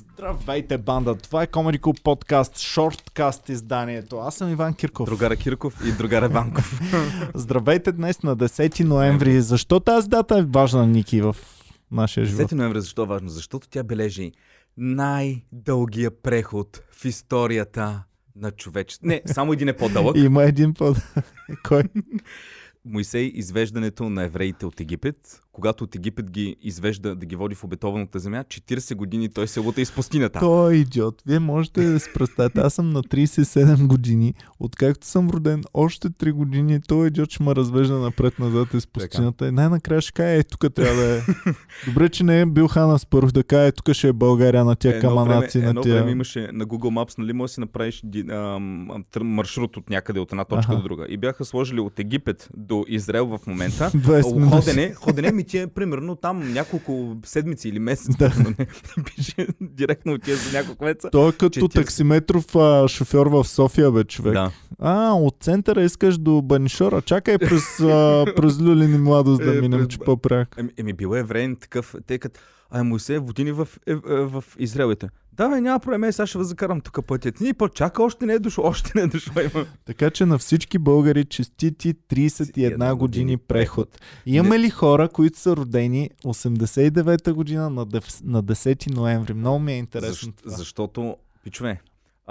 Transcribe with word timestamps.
Здравейте, 0.00 0.78
банда! 0.78 1.14
Това 1.14 1.42
е 1.42 1.46
Comedy 1.46 1.80
Club 1.80 2.02
подкаст, 2.02 2.58
шорткаст 2.58 3.48
изданието. 3.48 4.18
Аз 4.18 4.34
съм 4.34 4.50
Иван 4.52 4.74
Кирков. 4.74 5.06
Другара 5.06 5.36
Кирков 5.36 5.80
и 5.86 5.92
другара 5.92 6.28
Банков. 6.28 6.80
Здравейте 7.34 7.92
днес 7.92 8.22
на 8.22 8.36
10 8.36 8.84
ноември. 8.84 9.40
Защо 9.40 9.80
тази 9.80 10.08
дата 10.08 10.38
е 10.38 10.42
важна, 10.42 10.86
Ники, 10.86 11.20
в 11.20 11.36
нашия 11.90 12.26
живот? 12.26 12.50
10 12.50 12.52
ноември 12.52 12.80
защо 12.80 13.02
е 13.02 13.06
важно? 13.06 13.28
Защото 13.28 13.68
тя 13.68 13.82
бележи 13.82 14.32
най-дългия 14.76 16.22
преход 16.22 16.82
в 16.92 17.04
историята 17.04 18.02
на 18.36 18.50
човечеството. 18.50 19.08
Не, 19.08 19.22
само 19.26 19.52
един 19.52 19.68
е 19.68 19.76
по-дълъг. 19.76 20.16
Има 20.18 20.42
един 20.42 20.74
по 20.74 20.94
Кой? 21.68 21.82
Моисей 22.84 23.32
извеждането 23.34 24.10
на 24.10 24.22
евреите 24.22 24.66
от 24.66 24.80
Египет. 24.80 25.42
Когато 25.52 25.84
от 25.84 25.94
Египет 25.94 26.30
ги 26.30 26.56
извежда 26.62 27.14
да 27.14 27.26
ги 27.26 27.36
води 27.36 27.54
в 27.54 27.64
обетованата 27.64 28.18
земя, 28.18 28.44
40 28.44 28.94
години 28.94 29.28
той 29.28 29.48
се 29.48 29.60
лута 29.60 29.80
из 29.80 29.92
пустинята. 29.92 30.40
Той 30.40 30.74
е 30.74 30.76
идиот. 30.76 31.22
Вие 31.26 31.38
можете 31.38 31.84
да 31.84 32.00
се 32.00 32.12
представите. 32.12 32.60
Аз 32.60 32.74
съм 32.74 32.90
на 32.90 33.02
37 33.02 33.86
години. 33.86 34.34
Откакто 34.60 35.06
съм 35.06 35.30
роден, 35.30 35.62
още 35.74 36.08
3 36.08 36.32
години 36.32 36.80
той 36.88 37.06
идиот 37.06 37.30
ще 37.30 37.42
ме 37.42 37.54
развежда 37.54 37.98
напред-назад 37.98 38.74
из 38.74 38.86
пустинята. 38.86 39.48
И 39.48 39.50
най-накрая 39.50 40.00
ще 40.00 40.12
каже, 40.12 40.36
е, 40.36 40.42
тук 40.42 40.74
трябва 40.74 41.02
да 41.02 41.16
е. 41.16 41.20
Добре, 41.86 42.08
че 42.08 42.24
не 42.24 42.40
е 42.40 42.46
бил 42.46 42.68
Хана 42.68 42.98
Спърх 42.98 43.26
да 43.26 43.44
каже, 43.44 43.66
е, 43.66 43.72
тук 43.72 43.92
ще 43.92 44.08
е 44.08 44.12
България 44.12 44.64
на 44.64 44.76
тия 44.76 45.00
каманаци. 45.00 45.58
Време, 45.58 45.64
на 45.64 45.70
едно 45.70 45.82
тия... 45.82 45.94
време 45.94 46.10
имаше 46.10 46.48
на 46.52 46.66
Google 46.66 47.04
Maps, 47.04 47.18
нали, 47.18 47.32
може 47.32 47.50
да 47.50 47.54
си 47.54 47.60
направиш 47.60 48.02
ам, 48.30 48.88
маршрут 49.20 49.76
от 49.76 49.90
някъде, 49.90 50.20
от 50.20 50.32
една 50.32 50.44
точка 50.44 50.72
Аха. 50.72 50.76
до 50.76 50.82
друга. 50.82 51.06
И 51.08 51.16
бяха 51.16 51.44
сложили 51.44 51.80
от 51.80 51.98
Египет 51.98 52.48
до 52.56 52.84
Израел 52.88 53.26
в 53.26 53.46
момента. 53.46 53.90
20 53.94 54.34
минути. 54.34 54.56
Ходене, 54.56 54.94
ходене 54.94 55.32
ми 55.40 55.44
ти 55.44 55.58
е 55.58 55.66
примерно 55.66 56.16
там 56.16 56.52
няколко 56.52 57.16
седмици 57.24 57.68
или 57.68 57.78
месец. 57.78 58.16
Да. 58.18 58.30
примерно, 58.30 58.54
не. 58.58 58.66
Пише 59.04 59.46
директно 59.60 60.12
отива 60.12 60.36
за 60.36 60.58
няколко 60.58 60.84
месеца. 60.84 61.10
Той 61.12 61.28
е 61.28 61.32
като 61.32 61.60
40. 61.60 61.74
таксиметров 61.74 62.56
а, 62.56 62.88
шофьор 62.88 63.26
в 63.26 63.44
София, 63.44 63.90
бе, 63.90 64.04
човек. 64.04 64.34
Да. 64.34 64.50
А, 64.78 65.12
от 65.12 65.36
центъра 65.40 65.82
искаш 65.82 66.18
до 66.18 66.42
Банишора. 66.42 67.02
Чакай 67.02 67.38
през, 67.38 67.80
а, 67.80 68.24
през 68.36 68.60
Люлин 68.60 68.94
и 68.94 68.98
Младост 68.98 69.42
да 69.42 69.58
Е, 69.58 69.60
минем, 69.60 69.86
че 69.86 69.98
по-пряк. 69.98 70.54
Еми, 70.58 70.70
еми 70.76 70.92
бил 70.92 71.14
е 71.14 71.18
евреин 71.18 71.56
такъв, 71.56 71.94
тъй 72.06 72.18
като 72.18 72.40
Ай, 72.70 72.82
Моисей 72.82 73.18
водини 73.18 73.52
в, 73.52 73.68
е, 73.86 73.92
е, 73.92 73.96
в 74.06 74.44
Израелите. 74.58 75.08
Да, 75.40 75.48
бе, 75.48 75.60
няма 75.60 75.80
проблем, 75.80 76.12
сега 76.12 76.26
ще 76.26 76.38
ви 76.38 76.44
закарам 76.44 76.80
тук 76.80 77.06
пътят. 77.06 77.40
Ни 77.40 77.54
по-чака, 77.54 78.02
още 78.02 78.26
не 78.26 78.32
е 78.32 78.38
дошло, 78.38 78.64
още 78.64 78.92
не 78.94 79.02
е 79.02 79.06
дошло. 79.06 79.42
Има. 79.54 79.66
Така 79.84 80.10
че 80.10 80.26
на 80.26 80.38
всички 80.38 80.78
българи 80.78 81.24
честити 81.24 81.94
31 81.94 82.94
години 82.94 83.36
преход. 83.36 84.00
Имаме 84.26 84.58
ли 84.58 84.70
хора, 84.70 85.08
които 85.08 85.38
са 85.38 85.56
родени 85.56 86.10
89-та 86.24 87.32
година 87.32 87.70
на, 87.70 87.86
дев- 87.86 88.24
на 88.24 88.44
10 88.44 88.94
ноември? 88.94 89.34
Много 89.34 89.58
ми 89.58 89.72
е 89.72 89.78
интересно 89.78 90.32
Защ, 90.36 90.56
защото, 90.56 91.16
пичове, 91.44 91.80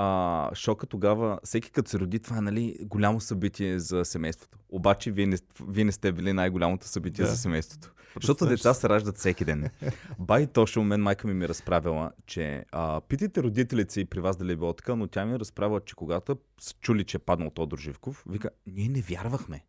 а, 0.02 0.50
шока 0.56 0.88
тогава, 0.88 1.40
всеки 1.44 1.72
като 1.72 1.90
се 1.90 2.00
роди, 2.00 2.20
това 2.20 2.38
е 2.38 2.42
нали, 2.42 2.78
голямо 2.82 3.20
събитие 3.20 3.80
за 3.80 4.06
семейството. 4.06 4.58
Обаче 4.70 5.12
вие 5.12 5.28
не, 5.28 5.38
вие 5.68 5.84
не 5.84 5.92
сте 5.92 6.12
били 6.12 6.34
най-голямото 6.34 6.88
събитие 6.88 7.26
Да. 7.26 7.32
за 7.32 7.38
семейството. 7.38 7.94
Защото 8.16 8.46
деца 8.46 8.74
се 8.74 8.90
раждат 8.90 9.18
всеки 9.18 9.46
ден. 9.46 9.70
Бай 10.20 10.48
точно 10.48 10.84
мен 10.84 11.02
майка 11.02 11.28
ми 11.28 11.34
ми 11.34 11.48
разправила, 11.48 12.12
че 12.26 12.66
а, 12.72 13.02
питайте 13.02 13.44
родителите 13.44 13.94
си 13.94 14.06
при 14.06 14.20
вас 14.20 14.38
дали 14.38 14.52
е 14.52 14.56
било 14.56 14.74
така, 14.74 14.96
но 14.96 15.08
тя 15.08 15.26
ми 15.26 15.40
разправила, 15.40 15.82
че 15.82 15.96
когато 15.96 16.38
са 16.62 16.74
чули, 16.82 17.04
че 17.04 17.18
е 17.18 17.20
паднал 17.20 17.50
Тодор 17.50 17.78
Живков, 17.78 18.24
вика, 18.30 18.50
ние 18.68 18.90
не 18.90 19.02
вярвахме. 19.02 19.66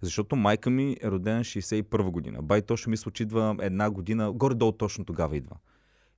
Защото 0.00 0.36
майка 0.36 0.70
ми 0.70 0.96
е 1.02 1.10
родена 1.10 1.40
61 1.40 2.10
година. 2.10 2.42
Бай 2.42 2.62
точно 2.62 2.90
мисля, 2.90 3.10
че 3.10 3.22
идва 3.22 3.56
една 3.60 3.90
година, 3.90 4.32
горе-долу 4.32 4.72
точно 4.72 5.04
тогава 5.04 5.36
идва. 5.36 5.56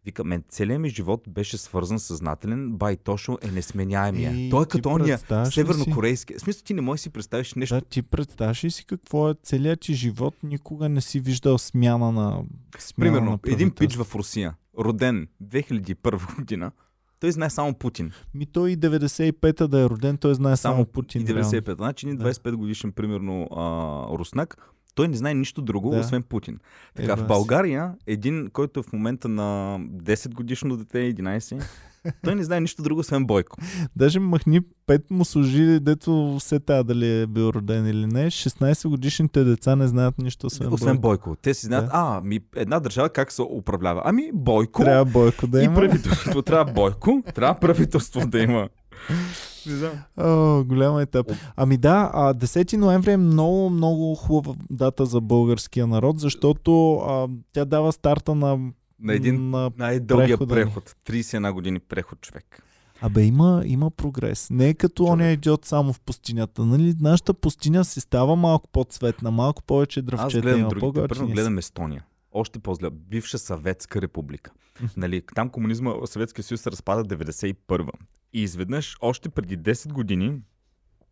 Вика, 0.07 0.25
мен 0.25 0.45
целият 0.49 0.81
ми 0.81 0.89
живот 0.89 1.25
беше 1.29 1.59
свързан 1.59 1.99
съзнателен, 1.99 2.73
бай 2.73 2.97
Тошо 2.97 3.39
е 3.43 3.51
несменяемия. 3.51 4.33
И 4.47 4.51
Той 4.51 4.63
е 4.63 4.67
като 4.67 4.89
ония 4.89 5.19
ли 5.31 5.45
си? 5.47 5.55
севернокорейски. 5.55 6.35
В 6.35 6.41
смисъл 6.41 6.63
ти 6.65 6.75
не 6.75 6.81
можеш 6.81 7.01
да 7.01 7.03
си 7.03 7.11
представиш 7.11 7.55
нещо. 7.55 7.75
Да, 7.75 7.81
ти 7.81 8.03
представяш 8.03 8.65
ли 8.65 8.71
си 8.71 8.85
какво 8.87 9.31
е 9.31 9.35
целият 9.43 9.81
ти 9.81 9.95
живот? 9.95 10.35
Никога 10.43 10.89
не 10.89 11.01
си 11.01 11.21
виждал 11.21 11.59
смяна 11.59 12.13
на 12.13 12.43
смяна 12.79 13.13
Примерно, 13.13 13.31
на 13.31 13.53
един 13.53 13.71
пич 13.71 13.97
в 13.97 14.15
Русия, 14.15 14.55
роден 14.79 15.29
2001 15.43 16.37
година, 16.37 16.73
той 17.21 17.33
знае 17.33 17.51
само 17.51 17.75
Путин. 17.75 18.13
Ми 18.35 18.47
той 18.47 18.71
и 18.71 18.79
95-та 18.79 19.67
да 19.67 19.81
е 19.81 19.85
роден, 19.85 20.17
той 20.17 20.35
знае 20.35 20.57
само, 20.57 20.75
Само 20.75 20.85
Путин. 20.87 21.23
И 21.23 21.27
реално. 21.27 21.51
95. 21.51 21.77
Значи 21.77 22.07
Да. 22.07 22.25
25 22.35 22.55
годишен, 22.55 22.93
примерно, 22.93 23.49
а, 23.57 24.19
руснак, 24.19 24.71
той 24.97 25.09
не 25.09 25.17
знае 25.17 25.35
нищо 25.35 25.63
друго, 25.63 25.91
Да. 25.91 25.99
освен 25.99 26.23
Путин. 26.23 26.59
Така, 26.95 27.13
Еба 27.13 27.17
в. 27.17 27.27
България, 27.27 27.95
един, 28.07 28.49
който 28.49 28.81
е 28.81 28.83
в 28.83 28.93
момента 28.93 29.29
на 29.29 29.43
10 29.81 30.35
годишно 30.35 30.77
дете, 30.77 30.99
11, 30.99 31.63
той 32.25 32.35
не 32.35 32.45
знае 32.45 32.61
нищо 32.61 32.83
друго, 32.83 33.01
освен 33.01 33.25
Бойко. 33.27 33.57
Даже 33.97 34.21
махни 34.21 34.61
пет 34.87 35.11
му 35.11 35.25
служи, 35.25 35.81
дето 35.81 36.37
се 36.41 36.61
тая 36.61 36.85
дали 36.85 37.21
е 37.21 37.27
бил 37.27 37.43
роден 37.45 37.87
или 37.87 38.07
не. 38.07 38.27
16 38.27 38.89
годишните 38.89 39.45
деца 39.45 39.77
не 39.77 39.87
знаят 39.89 40.19
нищо 40.19 40.47
освен, 40.47 40.73
Освен 40.73 40.99
Бойко. 40.99 41.25
Бойко. 41.25 41.37
Те 41.37 41.55
си 41.55 41.67
знаят, 41.67 41.85
Да. 41.85 41.91
а, 41.95 42.21
ми, 42.21 42.41
една 42.57 42.81
държава 42.81 43.09
как 43.09 43.33
се 43.33 43.43
управлява? 43.43 44.03
Ами, 44.05 44.31
Бойко 44.35 44.83
Трябва 44.83 45.05
Бойко 45.05 45.47
да 45.47 45.61
и 45.61 45.65
има. 45.65 45.75
правителство. 45.75 46.43
Трябва 46.43 46.73
Бойко, 46.73 47.23
трябва 47.35 47.61
правителство 47.61 48.27
да 48.27 48.39
има. 48.39 48.69
Не 49.67 49.77
знам. 49.77 49.93
О, 50.17 50.65
голяма 50.65 51.03
етап. 51.03 51.27
Ами 51.57 51.77
да, 51.77 52.11
а 52.15 52.35
10 52.35 52.77
ноември 52.77 53.13
е 53.13 53.17
много, 53.17 53.71
много 53.71 54.15
хубава 54.15 54.55
дата 54.71 55.07
за 55.07 55.21
българския 55.21 55.87
народ, 55.87 56.21
защото 56.21 56.95
а, 56.97 57.29
тя 57.53 57.65
дава 57.65 57.93
старта 57.93 58.35
на... 58.35 58.59
На 59.01 59.15
един 59.15 59.51
на... 59.51 59.71
най-дългия 59.79 60.39
прехода 60.39 60.55
преход. 60.55 60.97
31 61.07 61.53
години 61.53 61.81
преход, 61.81 62.21
човек. 62.21 62.63
Абе, 63.01 63.23
има, 63.23 63.63
има 63.67 63.91
прогрес. 63.91 64.51
Не 64.51 64.69
е 64.69 64.75
като 64.75 65.03
Човек. 65.03 65.13
оня 65.13 65.31
идиот 65.31 65.65
само 65.65 65.93
в 65.93 66.01
пустинята. 66.01 66.65
Нали? 66.65 66.95
Нашата 67.01 67.35
пустиня 67.35 67.85
си 67.85 68.01
става 68.01 68.37
малко 68.37 68.69
по-цветна, 68.69 69.31
малко 69.31 69.63
повече 69.63 70.01
Аз 70.01 70.05
дръвчета 70.07 70.43
гледам 70.43 70.61
има. 70.61 70.69
другите. 70.69 71.09
Първо 71.09 71.27
гледам 71.27 71.59
Естония. 71.59 72.05
Още 72.33 72.59
по-зле. 72.59 72.91
Бивша 72.91 73.39
съветска 73.39 74.03
република. 74.03 74.51
нали, 74.97 75.23
там 75.35 75.49
комунизма, 75.49 75.95
Съветския 76.05 76.43
съюз 76.45 76.61
се 76.61 76.71
разпада 76.71 77.17
91-а. 77.17 77.93
И 78.33 78.43
изведнъж, 78.43 78.97
още 79.01 79.29
преди 79.29 79.59
10 79.59 79.93
години, 79.93 80.41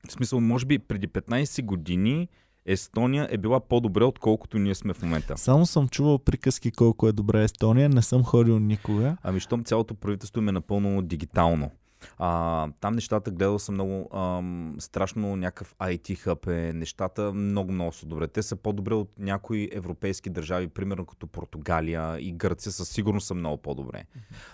в 0.08 0.12
смисъл, 0.12 0.40
може 0.40 0.66
би 0.66 0.78
преди 0.78 1.08
15 1.08 1.64
години, 1.64 2.28
Естония 2.66 3.28
е 3.30 3.38
била 3.38 3.60
по-добре, 3.60 4.04
отколкото 4.04 4.58
ние 4.58 4.74
сме 4.74 4.92
в 4.94 5.02
момента. 5.02 5.36
Само 5.36 5.66
съм 5.66 5.88
чувал 5.88 6.18
приказки 6.18 6.70
колко 6.70 7.08
е 7.08 7.12
добра 7.12 7.42
Естония, 7.42 7.88
не 7.88 8.02
съм 8.02 8.24
ходил 8.24 8.58
никога. 8.58 9.16
Ами, 9.22 9.40
щом 9.40 9.64
цялото 9.64 9.94
правителство 9.94 10.40
им 10.40 10.48
е 10.48 10.52
напълно 10.52 11.02
дигитално. 11.02 11.70
А, 12.18 12.68
там 12.80 12.94
нещата 12.94 13.30
гледал 13.30 13.58
съм 13.58 13.74
много 13.74 14.16
ам, 14.16 14.76
страшно 14.78 15.36
някакъв 15.36 15.74
IT 15.74 16.18
хъб 16.18 16.46
е. 16.46 16.72
Нещата 16.74 17.32
много, 17.32 17.72
много 17.72 17.92
са 17.92 18.06
добре. 18.06 18.28
Те 18.28 18.42
са 18.42 18.56
по-добре 18.56 18.94
от 18.94 19.10
някои 19.18 19.68
европейски 19.72 20.30
държави, 20.30 20.68
примерно 20.68 21.06
като 21.06 21.26
Португалия 21.26 22.20
и 22.20 22.32
Гърция, 22.32 22.72
със 22.72 22.88
сигурност 22.88 23.26
са 23.26 23.34
много 23.34 23.56
по-добре. 23.56 24.04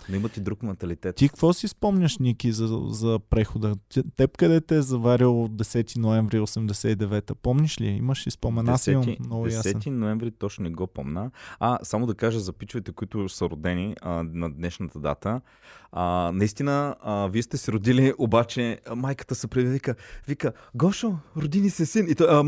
Но 0.09 0.15
имат 0.15 0.37
и 0.37 0.41
друг 0.41 0.63
менталитет. 0.63 1.15
Ти 1.15 1.29
какво 1.29 1.53
си 1.53 1.67
спомняш, 1.67 2.17
Ники, 2.17 2.51
за, 2.51 2.67
за 2.89 3.19
прехода? 3.29 3.75
Теб 4.15 4.37
къде 4.37 4.61
те 4.61 4.75
е 4.75 4.81
заварил 4.81 5.47
10 5.47 5.97
ноември 5.97 6.39
89-та? 6.39 7.35
Помниш 7.35 7.81
ли? 7.81 7.87
Имаш 7.87 8.27
ли 8.27 8.31
спомен? 8.31 8.69
Аз 8.69 8.87
имам 8.87 9.03
10, 9.03 9.19
много 9.19 9.47
ясен. 9.47 9.73
10 9.73 9.89
ноември 9.89 10.31
точно 10.31 10.63
не 10.63 10.69
го 10.69 10.87
помна. 10.87 11.31
А, 11.59 11.79
само 11.83 12.05
да 12.05 12.15
кажа 12.15 12.39
за 12.39 12.53
пичовете, 12.53 12.91
които 12.91 13.29
са 13.29 13.45
родени 13.45 13.95
а, 14.01 14.23
на 14.23 14.51
днешната 14.51 14.99
дата. 14.99 15.41
А, 15.91 16.31
наистина, 16.33 16.95
а, 17.01 17.27
вие 17.27 17.43
сте 17.43 17.57
се 17.57 17.71
родили, 17.71 18.13
обаче 18.17 18.79
майката 18.95 19.35
се 19.35 19.47
предвика, 19.47 19.95
вика, 20.27 20.53
Гошо, 20.75 21.17
роди 21.37 21.61
ни 21.61 21.69
се 21.69 21.85
син. 21.85 22.05
И 22.09 22.15
той, 22.15 22.27
а, 22.29 22.43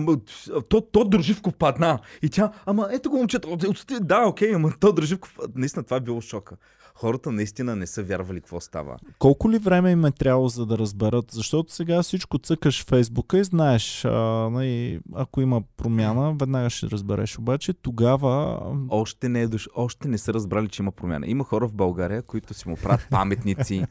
то, 0.69 0.81
то 0.81 1.03
Дроживков 1.03 1.53
падна. 1.55 1.99
И 2.21 2.29
тя, 2.29 2.51
ама 2.65 2.89
ето 2.91 3.09
го 3.09 3.17
момчето, 3.17 3.57
да, 4.01 4.25
окей, 4.27 4.55
ама 4.55 4.73
то 4.79 4.91
Дроживков. 4.91 5.37
Наистина, 5.55 5.83
това 5.83 5.97
е 5.97 5.99
било 5.99 6.21
шока. 6.21 6.55
Хората 6.95 7.31
наистина 7.31 7.75
не 7.75 7.87
са 7.87 8.03
вярвали 8.03 8.41
какво 8.41 8.59
става. 8.59 8.97
Колко 9.19 9.51
ли 9.51 9.57
време 9.57 9.91
им 9.91 10.05
е 10.05 10.11
трябвало 10.11 10.47
за 10.47 10.65
да 10.65 10.77
разберат? 10.77 11.25
Защото 11.31 11.73
сега 11.73 12.03
всичко 12.03 12.37
цъкаш 12.37 12.83
в 12.83 12.87
Фейсбука 12.87 13.37
и 13.37 13.43
знаеш, 13.43 14.05
а, 14.05 14.09
нали, 14.49 14.99
ако 15.13 15.41
има 15.41 15.61
промяна, 15.77 16.35
веднага 16.39 16.69
ще 16.69 16.87
разбереш. 16.89 17.39
Обаче 17.39 17.73
тогава... 17.73 18.61
Още 18.89 19.29
не, 19.29 19.41
е 19.41 19.47
дош... 19.47 19.69
Още 19.75 20.07
не 20.07 20.17
са 20.17 20.33
разбрали, 20.33 20.67
че 20.69 20.81
има 20.81 20.91
промяна. 20.91 21.27
Има 21.27 21.43
хора 21.43 21.67
в 21.67 21.73
България, 21.73 22.21
които 22.21 22.53
си 22.53 22.69
му 22.69 22.75
правят 22.75 23.07
паметници, 23.11 23.85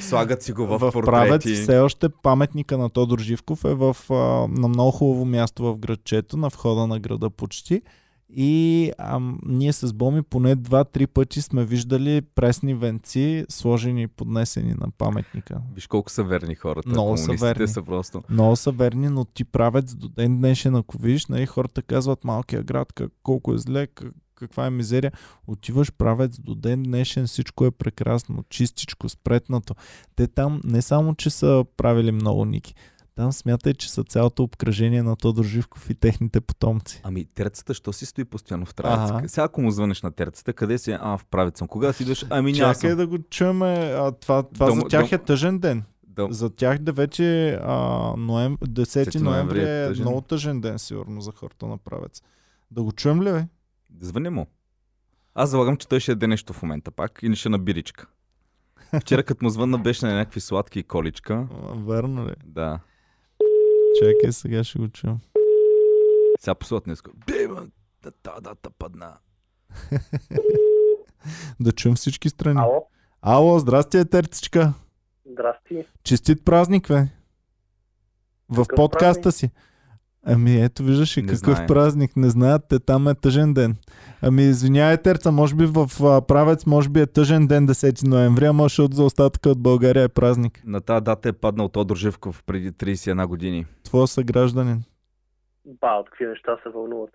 слагат 0.00 0.42
си 0.42 0.52
го 0.52 0.66
в, 0.66 0.78
в 0.78 0.92
портрети. 0.92 1.04
правец 1.04 1.62
все 1.62 1.78
още 1.78 2.08
паметника 2.08 2.78
на 2.78 2.90
Тодор 2.90 3.18
Живков 3.18 3.64
е 3.64 3.74
в, 3.74 3.96
а, 4.10 4.14
на 4.60 4.68
много 4.68 4.90
хубаво 4.90 5.24
място 5.24 5.62
в 5.62 5.78
градчето, 5.78 6.36
на 6.36 6.48
входа 6.48 6.86
на 6.86 7.00
града 7.00 7.30
почти. 7.30 7.82
И 8.36 8.92
ам, 8.98 9.38
ние 9.46 9.72
с 9.72 9.92
Боми 9.92 10.22
поне 10.22 10.54
два-три 10.54 11.06
пъти 11.06 11.42
сме 11.42 11.64
виждали 11.64 12.20
пресни 12.34 12.74
венци, 12.74 13.46
сложени 13.48 14.02
и 14.02 14.06
поднесени 14.06 14.74
на 14.74 14.90
паметника. 14.98 15.60
Виж 15.74 15.86
колко 15.86 16.10
са 16.10 16.24
верни 16.24 16.54
хората. 16.54 16.88
Много 16.88 17.16
са 17.16 17.32
верни. 17.32 17.68
са 17.68 17.82
просто. 17.82 18.22
Много 18.30 18.56
са 18.56 18.70
верни, 18.70 19.08
но 19.08 19.24
ти 19.24 19.44
правец 19.44 19.94
до 19.94 20.08
ден 20.08 20.38
днешен, 20.38 20.74
ако 20.74 20.98
видиш, 20.98 21.26
нали, 21.26 21.46
хората 21.46 21.82
казват 21.82 22.24
малкия 22.24 22.62
град, 22.62 22.92
как, 22.92 23.12
колко 23.22 23.54
е 23.54 23.58
зле, 23.58 23.86
как, 23.86 24.12
каква 24.34 24.66
е 24.66 24.70
мизерия. 24.70 25.12
Отиваш 25.46 25.92
правец 25.92 26.40
до 26.40 26.54
ден 26.54 26.82
днешен, 26.82 27.26
всичко 27.26 27.66
е 27.66 27.70
прекрасно, 27.70 28.44
чистичко, 28.48 29.08
спретнато. 29.08 29.74
Те 30.16 30.26
там 30.26 30.60
не 30.64 30.82
само, 30.82 31.14
че 31.14 31.30
са 31.30 31.64
правили 31.76 32.12
много 32.12 32.44
ники, 32.44 32.74
там 33.14 33.32
смятай, 33.32 33.74
че 33.74 33.90
са 33.90 34.04
цялото 34.04 34.42
обкръжение 34.42 35.02
на 35.02 35.16
Тодор 35.16 35.44
Живков 35.44 35.90
и 35.90 35.94
техните 35.94 36.40
потомци. 36.40 37.00
Ами 37.04 37.24
терцата, 37.24 37.74
що 37.74 37.92
си 37.92 38.06
стои 38.06 38.24
постоянно 38.24 38.66
в 38.66 38.74
травец? 38.74 39.10
Ага. 39.10 39.28
Сега 39.28 39.44
ако 39.44 39.62
му 39.62 39.70
звънеш 39.70 40.02
на 40.02 40.10
терцата, 40.12 40.52
къде 40.52 40.78
си? 40.78 40.96
А, 41.00 41.18
в 41.18 41.24
правец 41.24 41.58
съм. 41.58 41.68
Кога 41.68 41.92
си 41.92 42.02
идваш? 42.02 42.26
Ами 42.30 42.52
няма 42.52 42.74
Чакай 42.74 42.94
да 42.94 43.06
го 43.06 43.18
чуем. 43.18 43.62
А, 43.62 44.12
това 44.12 44.42
това 44.42 44.70
Дом- 44.70 44.74
за 44.74 44.88
тях 44.88 45.04
дом- 45.04 45.12
е 45.12 45.18
тъжен 45.18 45.58
ден. 45.58 45.82
Да, 46.06 46.28
За 46.30 46.50
тях 46.50 46.78
да 46.78 46.92
вече 46.92 47.58
а, 47.62 47.76
ноем... 48.16 48.56
10 48.56 49.08
10 49.08 49.20
ноември 49.20 49.58
е 49.60 49.84
е 49.84 49.88
тъжен. 49.88 50.02
много 50.04 50.20
тъжен 50.20 50.60
ден, 50.60 50.78
сигурно, 50.78 51.20
за 51.20 51.32
хората 51.32 51.66
на 51.66 51.78
правец. 51.78 52.22
Да 52.70 52.82
го 52.82 52.92
чуем 52.92 53.22
ли, 53.22 53.32
бе? 53.32 53.46
звъни 54.00 54.28
му. 54.28 54.46
Аз 55.34 55.50
залагам, 55.50 55.76
че 55.76 55.88
той 55.88 56.00
ще 56.00 56.12
яде 56.12 56.26
нещо 56.26 56.52
в 56.52 56.62
момента 56.62 56.90
пак 56.90 57.18
или 57.22 57.36
ще 57.36 57.48
на 57.48 57.58
биричка. 57.58 58.06
Вчера 59.00 59.22
като 59.22 59.44
му 59.44 59.50
звънна 59.50 59.78
беше 59.78 60.06
на 60.06 60.14
някакви 60.14 60.40
сладки 60.40 60.82
количка. 60.82 61.46
Верно 61.76 62.28
ли? 62.28 62.34
Да. 62.44 62.80
Чакай, 63.98 64.32
сега 64.32 64.64
ще 64.64 64.78
го 64.78 64.88
чуем. 64.88 65.18
Сега 66.40 66.54
послат 66.54 66.84
днес. 66.84 67.02
Бима, 67.26 67.66
да, 68.02 68.12
да, 68.24 68.40
да, 68.40 68.54
да, 68.62 68.70
падна. 68.78 69.12
Да 71.60 71.72
чуем 71.72 71.94
всички 71.94 72.28
страни. 72.28 72.60
Ало, 72.60 72.86
Ало, 73.22 73.58
здрасти, 73.58 73.96
Етерцичка. 73.96 74.72
здрасти. 75.30 75.86
Честит 76.04 76.44
празник, 76.44 76.88
бе. 76.88 77.06
В 78.48 78.56
Какъв 78.56 78.76
подкаста 78.76 79.32
си. 79.32 79.50
Ами 80.26 80.62
ето 80.62 80.82
виждаш 80.82 81.16
и 81.16 81.22
какъв 81.22 81.38
знае. 81.38 81.66
празник. 81.66 82.16
Не 82.16 82.30
знаят, 82.30 82.62
те 82.68 82.78
там 82.78 83.08
е 83.08 83.14
тъжен 83.14 83.54
ден. 83.54 83.76
Ами 84.22 84.42
извинявай, 84.42 84.96
Терца, 84.96 85.32
може 85.32 85.54
би 85.54 85.66
в 85.66 85.90
а, 86.02 86.20
правец, 86.20 86.66
може 86.66 86.88
би 86.88 87.00
е 87.00 87.06
тъжен 87.06 87.46
ден 87.46 87.68
10 87.68 88.08
ноември, 88.08 88.44
ама 88.44 88.62
защото 88.62 88.96
за 88.96 89.04
остатъка 89.04 89.50
от 89.50 89.62
България 89.62 90.04
е 90.04 90.08
празник. 90.08 90.62
На 90.66 90.80
тази 90.80 91.04
дата 91.04 91.28
е 91.28 91.32
паднал 91.32 91.68
Тодор 91.68 91.96
Живков 91.96 92.42
преди 92.46 92.72
31 92.72 93.26
години. 93.26 93.66
Твоя 93.84 94.06
съгражданин. 94.06 94.82
Ба, 95.80 95.88
от 96.00 96.10
какви 96.10 96.26
неща 96.26 96.56
се 96.62 96.68
вълнуват. 96.68 97.10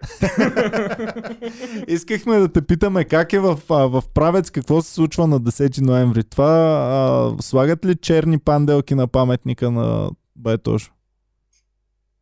Искахме 1.87 2.37
да 2.37 2.51
те 2.51 2.61
питаме 2.61 3.03
как 3.03 3.33
е 3.33 3.39
в, 3.39 3.59
а, 3.69 3.87
в 3.87 4.03
правец, 4.13 4.49
какво 4.51 4.81
се 4.81 4.93
случва 4.93 5.27
на 5.27 5.41
10 5.41 5.81
ноември. 5.81 6.23
Това 6.23 6.49
а, 6.49 7.41
слагат 7.41 7.85
ли 7.85 7.95
черни 7.95 8.39
панделки 8.39 8.95
на 8.95 9.07
паметника 9.07 9.71
на 9.71 10.09
Байтош? 10.35 10.91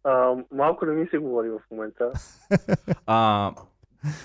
А, 0.06 0.36
малко 0.52 0.86
не 0.86 0.94
ми 0.94 1.08
се 1.08 1.18
говори 1.18 1.50
в 1.50 1.60
момента. 1.72 2.12
А, 3.06 3.52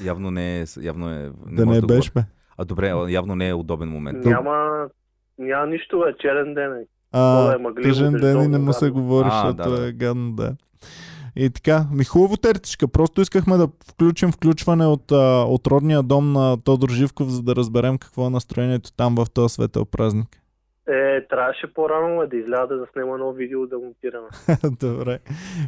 явно 0.05 0.31
не 0.31 0.61
е... 0.61 0.65
Явно 0.81 1.11
е 1.11 1.31
Да 1.47 1.67
може 1.67 1.77
не 1.77 1.81
го- 1.81 1.87
беше, 1.87 2.11
бе. 2.15 2.21
А 2.59 2.65
добре, 2.65 2.93
явно 3.09 3.37
не 3.37 3.49
е 3.49 3.55
удобен 3.55 3.88
момент. 3.88 4.25
Няма, 4.25 4.88
няма 5.38 5.67
нищо, 5.67 6.05
е 6.05 6.15
черен 6.21 6.55
ден. 6.55 6.73
Е. 6.73 6.85
А, 7.12 7.55
е 7.55 7.59
мъгливо, 7.59 7.88
тъжен 7.88 8.12
ден 8.12 8.43
и 8.43 8.49
не 8.49 8.59
му 8.59 8.73
се 8.73 8.91
говори, 8.91 9.29
защото 9.31 9.71
да, 9.71 9.81
да. 9.81 9.88
е 9.88 9.93
гадно, 9.93 10.32
да. 10.32 10.56
И 11.37 11.50
така, 11.50 11.87
ми 11.93 12.05
хубаво 12.05 12.37
тертичка. 12.37 12.88
Просто 12.88 13.21
искахме 13.21 13.56
да 13.56 13.69
включим 13.91 14.33
включване 14.33 14.87
от, 14.87 15.12
а, 15.12 15.44
от 15.49 15.67
родния 15.67 16.03
дом 16.03 16.33
на 16.33 16.56
Тодор 16.65 16.88
Живков, 16.88 17.29
за 17.29 17.43
да 17.43 17.56
разберем 17.56 17.99
какво 17.99 18.26
е 18.26 18.31
настроението 18.31 18.93
там 18.93 19.15
в 19.15 19.26
този 19.31 19.55
светъл 19.55 19.85
празник. 19.85 20.39
Е, 20.88 21.27
трябваше 21.27 21.75
по-рано 21.75 22.27
да 22.27 22.37
изляза 22.37 22.77
да 22.77 22.87
снима 22.93 23.15
едно 23.15 23.32
видео 23.32 23.67
да 23.67 23.79
монтираме. 23.79 24.29
Добре. 24.81 25.19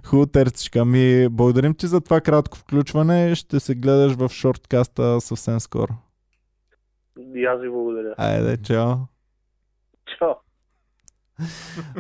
Хубаво 0.07 0.27
тертичка. 0.27 0.79
Ами, 0.79 1.29
благодарим 1.29 1.75
ти 1.75 1.87
за 1.87 2.01
това 2.01 2.21
кратко 2.21 2.59
включване. 2.59 3.35
Ще 3.35 3.61
се 3.61 3.75
гледаш 3.75 4.15
в 4.15 4.29
шорткаста 4.29 5.21
съвсем 5.21 5.61
скоро. 5.61 5.93
И 7.35 7.45
аз 7.45 7.61
ви 7.61 7.71
благодаря. 7.71 8.15
Айде, 8.19 8.57
чао. 8.63 8.95
Чао. 10.19 10.35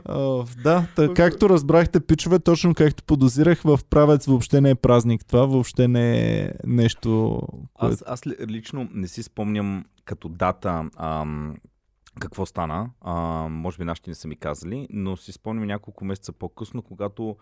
О, 0.08 0.44
да, 0.62 0.86
та, 0.96 1.14
както 1.14 1.48
разбрахте, 1.48 2.06
пичове, 2.06 2.38
точно 2.38 2.74
както 2.74 3.04
подозирах, 3.04 3.62
в 3.62 3.78
правец 3.90 4.26
въобще 4.26 4.60
не 4.60 4.70
е 4.70 4.74
празник 4.74 5.26
това, 5.26 5.46
въобще 5.46 5.88
не 5.88 6.38
е 6.40 6.50
нещо, 6.66 7.40
което... 7.74 7.94
Аз, 7.94 8.04
аз 8.06 8.26
ли- 8.26 8.36
лично 8.48 8.88
не 8.92 9.08
си 9.08 9.22
спомням 9.22 9.84
като 10.04 10.28
дата 10.28 10.84
ам, 10.96 11.56
какво 12.20 12.46
стана. 12.46 12.90
А, 13.00 13.14
може 13.50 13.78
би 13.78 13.84
нашите 13.84 14.10
не 14.10 14.14
са 14.14 14.28
ми 14.28 14.36
казали, 14.36 14.88
но 14.90 15.16
си 15.16 15.32
спомням 15.32 15.66
няколко 15.66 16.04
месеца 16.04 16.32
по-късно, 16.32 16.82
когато 16.82 17.36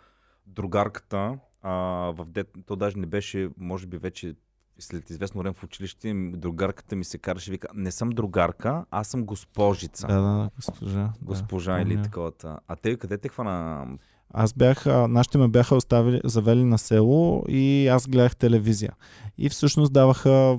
другарката 0.46 1.38
а, 1.62 1.72
в 2.16 2.24
дет... 2.24 2.54
то 2.66 2.76
даже 2.76 2.98
не 2.98 3.06
беше, 3.06 3.48
може 3.56 3.86
би 3.86 3.98
вече 3.98 4.34
след 4.78 5.10
известно 5.10 5.40
време 5.40 5.54
в 5.54 5.64
училище, 5.64 6.14
другарката 6.14 6.96
ми 6.96 7.04
се 7.04 7.18
караше 7.18 7.50
и 7.50 7.52
вика, 7.52 7.68
не 7.74 7.90
съм 7.90 8.10
другарка, 8.10 8.84
аз 8.90 9.08
съм 9.08 9.24
госпожица. 9.24 10.06
Да, 10.06 10.20
да, 10.20 10.50
госпожа. 10.56 11.12
Госпожа 11.22 11.74
да, 11.74 11.80
или 11.80 11.88
помня. 11.88 12.02
таковата. 12.02 12.58
А 12.68 12.76
те 12.76 12.96
къде 12.96 13.18
те 13.18 13.28
хвана? 13.28 13.86
Аз 14.34 14.52
бях, 14.52 14.86
нашите 14.86 15.38
ме 15.38 15.48
бяха 15.48 15.74
оставили, 15.74 16.20
завели 16.24 16.64
на 16.64 16.78
село 16.78 17.44
и 17.48 17.88
аз 17.88 18.08
гледах 18.08 18.36
телевизия. 18.36 18.92
И 19.38 19.48
всъщност 19.48 19.92
даваха, 19.92 20.58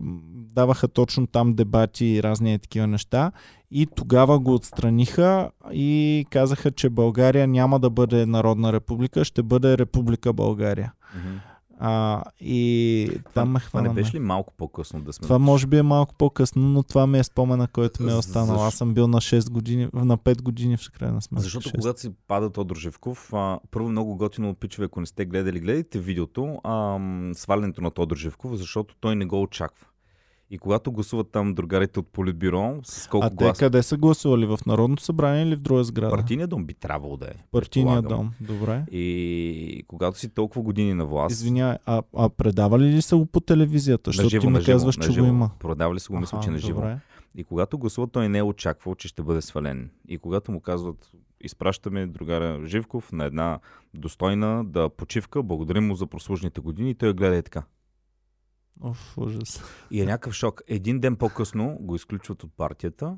даваха 0.56 0.88
точно 0.88 1.27
там 1.27 1.53
дебати 1.53 2.06
и 2.06 2.24
разни 2.24 2.59
такива 2.59 2.88
неща. 2.88 3.31
И 3.71 3.88
тогава 3.95 4.39
го 4.39 4.53
отстраниха 4.53 5.51
и 5.71 6.25
казаха, 6.30 6.71
че 6.71 6.89
България 6.89 7.48
няма 7.48 7.80
да 7.80 7.89
бъде 7.89 8.25
Народна 8.25 8.74
република, 8.74 9.25
ще 9.25 9.44
бъде 9.44 9.77
Република 9.77 10.33
България. 10.33 10.94
Мгм. 11.15 11.38
А, 11.83 12.24
и 12.39 13.09
там 13.33 13.50
ме 13.51 13.59
Това 13.59 13.69
хвана. 13.69 13.88
не 13.88 13.94
беше 13.94 14.13
ли 14.13 14.19
малко 14.19 14.53
по-късно 14.57 15.01
да 15.01 15.13
сме? 15.13 15.24
Това 15.24 15.39
може 15.39 15.68
би 15.68 15.77
е 15.77 15.83
малко 15.83 16.15
по-късно, 16.15 16.62
но 16.62 16.83
това 16.83 17.07
ми 17.07 17.19
е 17.19 17.24
спомена, 17.24 17.68
който 17.68 18.04
ми 18.04 18.12
е 18.12 18.15
останал. 18.15 18.47
Защо? 18.47 18.63
Аз 18.63 18.75
съм 18.75 18.94
бил 18.94 19.07
на 19.07 19.18
6 19.18 19.51
години, 19.51 19.88
на 19.94 20.18
5 20.18 20.42
години 20.42 20.77
в 20.77 20.92
крайна 21.00 21.21
сметка. 21.21 21.44
Защото 21.44 21.69
6. 21.69 21.80
когато 21.80 22.00
си 22.01 22.12
пада 22.27 22.50
Тодор 22.50 22.75
Живков, 22.75 23.33
а, 23.33 23.59
първо 23.71 23.89
много 23.89 24.15
готино 24.15 24.56
пичове, 24.56 24.86
ако 24.86 25.00
не 25.00 25.06
сте 25.06 25.25
гледали, 25.25 25.59
гледайте 25.59 26.00
видеото, 26.00 26.59
а, 26.63 27.00
свалянето 27.33 27.81
на 27.81 27.92
Тодор 27.92 28.18
Живков, 28.18 28.56
защото 28.56 28.95
той 29.00 29.15
не 29.15 29.25
го 29.25 29.42
очаква. 29.42 29.88
И 30.53 30.57
когато 30.57 30.92
гласуват 30.92 31.31
там 31.31 31.53
другарите 31.53 32.00
от 32.00 32.07
Политбюро, 32.07 32.80
с 32.83 33.07
колко 33.07 33.27
А 33.27 33.30
те 33.30 33.36
гласа 33.36 33.59
къде 33.59 33.83
са 33.83 33.98
гласували? 33.98 34.45
В 34.45 34.59
Народното 34.65 35.03
събрание 35.03 35.44
или 35.44 35.56
в 35.56 35.59
друга 35.59 35.83
сграда? 35.83 36.09
партийния 36.09 36.48
дом 36.48 36.65
би 36.65 36.74
трябвало 36.74 37.18
да 37.18 37.25
е. 37.25 37.33
Партийния 37.51 38.01
дом. 38.01 38.31
Добре. 38.42 38.83
И 38.92 39.83
когато 39.88 40.19
си 40.19 40.30
толкова 40.30 40.62
години 40.62 40.94
на 40.94 41.06
власт, 41.06 41.31
Извинявай, 41.31 41.77
а, 41.86 42.01
а 42.18 42.30
предавали 42.30 42.83
ли 42.83 43.01
са 43.01 43.18
го 43.18 43.25
по 43.25 43.39
телевизията? 43.39 44.11
Защото 44.11 44.30
ти 44.30 44.40
живо, 44.40 44.59
казваш, 44.66 44.95
че 44.95 45.19
го 45.19 45.26
има. 45.26 45.52
Продавали 45.59 45.99
са 45.99 46.11
го, 46.11 46.19
мисля, 46.19 46.40
че 46.44 46.49
на 46.49 46.57
живо. 46.57 46.83
И 47.35 47.44
когато 47.44 47.78
гласува, 47.78 48.07
той 48.07 48.30
не 48.30 48.37
е 48.37 48.44
очаквал, 48.44 48.95
че 48.95 49.07
ще 49.07 49.23
бъде 49.23 49.42
свален. 49.42 49.90
И 50.07 50.18
когато 50.18 50.52
му 50.52 50.59
казват, 50.61 51.11
изпращаме 51.42 52.07
другара 52.07 52.61
Живков 52.66 53.11
на 53.11 53.26
една 53.26 53.59
достойна 53.94 54.66
да 54.66 54.90
почивка, 54.90 55.44
благодарим 55.44 55.87
му 55.87 55.95
за 55.95 56.07
прослужените 56.07 56.61
години, 56.61 56.95
той 56.95 57.14
гледа 57.14 57.35
и 57.35 57.42
така. 57.42 57.64
Оф, 58.80 59.18
ужас. 59.18 59.63
И 59.92 60.01
е 60.01 60.06
някакъв 60.06 60.33
шок. 60.33 60.61
Един 60.68 60.99
ден 60.99 61.16
по-късно 61.16 61.78
го 61.80 61.95
изключват 61.95 62.44
от 62.44 62.51
партията. 62.57 63.18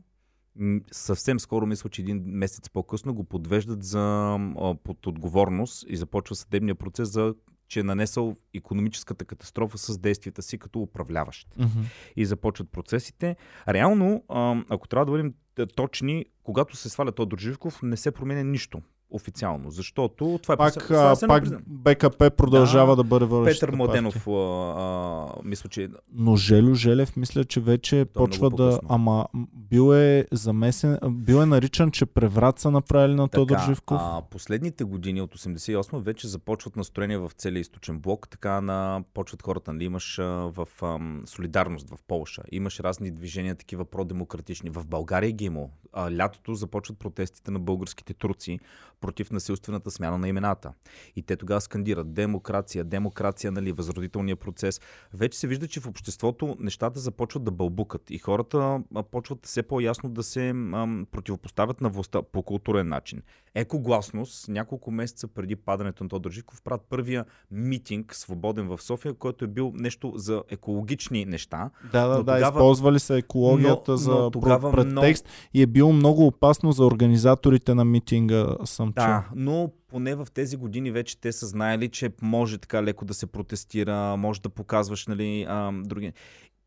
Съвсем 0.91 1.39
скоро, 1.39 1.65
мисля, 1.65 1.89
че 1.89 2.01
един 2.01 2.24
месец 2.25 2.69
по-късно 2.69 3.13
го 3.13 3.24
подвеждат 3.24 3.83
за, 3.83 4.38
под 4.83 5.07
отговорност 5.07 5.86
и 5.88 5.98
започва 5.98 6.36
съдебния 6.36 6.75
процес 6.75 7.10
за 7.10 7.36
че 7.67 7.79
е 7.79 7.83
нанесъл 7.83 8.36
економическата 8.53 9.25
катастрофа 9.25 9.77
с 9.77 9.98
действията 9.98 10.41
си 10.41 10.57
като 10.57 10.79
управляващ. 10.79 11.48
Мгм. 11.57 11.81
И 12.15 12.25
започват 12.25 12.72
процесите. 12.72 13.36
Реално, 13.67 14.24
ако 14.69 14.88
трябва 14.88 15.05
да 15.05 15.12
бъдем 15.12 15.33
точни, 15.75 16.25
когато 16.43 16.75
се 16.75 16.89
сваля 16.89 17.12
Тодор 17.12 17.38
Живков, 17.38 17.79
не 17.83 17.98
се 17.98 18.12
променя 18.12 18.43
нищо 18.43 18.81
официално, 19.13 19.72
защото 19.72 20.39
това 20.43 20.53
е 20.53 20.58
Пак, 20.58 20.91
а, 20.91 21.15
се 21.15 21.27
пак. 21.27 21.43
БКП 21.67 22.29
продължава 22.29 22.96
да, 22.96 23.03
Да, 23.03 23.10
бъде 23.10 23.25
водещата 23.25 23.65
Петър 23.65 23.77
Младенов, 23.77 24.27
а, 24.27 24.32
а, 24.32 25.27
мисля, 25.43 25.70
че 25.70 25.89
Но 26.13 26.36
Желю 26.36 26.74
Желев, 26.74 27.17
мисля, 27.17 27.46
че 27.46 27.60
вече 27.60 27.96
много 27.96 28.10
почва 28.13 28.50
да... 28.50 28.79
Ама 28.89 29.25
бил 29.55 29.93
е 29.93 30.25
замесен, 30.32 30.98
бил 31.10 31.36
е 31.36 31.46
наричан, 31.46 31.91
че 31.91 32.05
преврат 32.05 32.60
са 32.60 32.72
направили 32.72 33.15
на 33.15 33.27
Тодор 33.27 33.55
Така, 33.55 33.65
Живков. 33.65 33.98
А, 34.01 34.22
последните 34.22 34.84
години 34.84 35.22
от 35.22 35.36
88 35.36 36.00
вече 36.00 36.27
започват 36.27 36.75
настроения 36.75 37.20
в 37.20 37.32
целия 37.38 37.62
източен 37.62 38.00
блок, 38.00 38.29
така 38.29 38.62
на 38.62 39.03
почват 39.13 39.41
хората. 39.41 39.74
Нали, 39.74 39.84
имаш 39.84 40.20
а, 40.20 40.24
в 40.24 40.67
ам, 40.82 41.24
солидарност 41.25 41.89
в 41.89 41.98
Полша, 42.08 42.41
имаш 42.51 42.79
разни 42.79 43.12
движения, 43.12 43.55
такива 43.55 43.86
продемократични. 43.86 44.70
В 44.70 44.86
България 44.88 45.32
ги 45.32 45.46
има. 45.46 45.67
А, 45.93 46.12
лятото 46.12 46.53
започват 46.55 47.00
протестите 47.00 47.51
на 47.51 47.59
българските 47.59 48.13
турци 48.13 48.59
против 49.01 49.31
насилствената 49.31 49.91
смяна 49.91 50.17
на 50.17 50.27
имената. 50.27 50.73
И 51.15 51.21
те 51.21 51.35
тогава 51.35 51.62
скандират 51.62 52.13
демокрация, 52.13 52.83
демокрация, 52.83 53.51
нали, 53.51 53.71
възродителния 53.71 54.35
процес. 54.35 54.81
Вече 55.13 55.39
се 55.39 55.47
вижда, 55.47 55.67
че 55.67 55.79
в 55.79 55.88
обществото 55.88 56.57
нещата 56.59 57.00
започват 57.00 57.43
да 57.43 57.51
бълбукат 57.51 58.09
и 58.09 58.17
хората 58.17 58.81
а, 58.95 59.03
почват 59.03 59.45
все 59.45 59.63
по-ясно 59.63 60.09
да 60.09 60.23
се 60.23 60.50
ам, 60.50 61.07
противопоставят 61.12 61.81
на 61.81 61.89
властта 61.89 62.21
по 62.21 62.43
културен 62.43 62.88
начин. 62.88 63.21
Екогласност, 63.55 64.48
няколко 64.48 64.91
месеца 64.91 65.27
преди 65.27 65.55
падането 65.55 66.03
на 66.03 66.10
Тодор 66.10 66.31
Живков, 66.31 66.62
правят 66.62 66.81
първия 66.89 67.25
митинг, 67.51 68.15
свободен 68.15 68.67
в 68.67 68.81
София, 68.81 69.13
който 69.13 69.45
е 69.45 69.48
бил 69.48 69.72
нещо 69.75 70.13
за 70.15 70.43
екологични 70.50 71.25
неща. 71.25 71.69
Да, 71.91 72.01
да, 72.01 72.07
Но 72.07 72.24
да, 72.24 72.33
тогава- 72.33 72.57
използвали 72.57 73.00
са 73.00 73.17
екологията 73.17 73.91
Но- 73.91 73.98
за 73.98 74.12
но 74.12 74.31
тогава 74.31 74.72
претекст 74.72 75.25
и 75.53 75.62
е 75.62 75.67
било 75.67 75.93
много 75.93 76.27
опасно 76.27 76.72
за 76.72 76.86
организаторите 76.86 77.75
на 77.75 77.86
митинга, 77.86 78.48
съм 78.65 78.88
чул. 78.88 79.05
Да, 79.05 79.25
но 79.36 79.72
поне 79.88 80.15
в 80.15 80.27
тези 80.33 80.57
години 80.57 80.91
вече 80.91 81.22
те 81.22 81.31
са 81.31 81.48
знаели, 81.48 81.89
че 81.89 82.10
може 82.22 82.57
така 82.57 82.83
леко 82.83 83.05
да 83.05 83.13
се 83.13 83.25
протестира, 83.27 84.17
може 84.17 84.41
да 84.41 84.50
показваш 84.50 85.07
нали, 85.07 85.45
а, 85.50 85.72
други. 85.83 86.13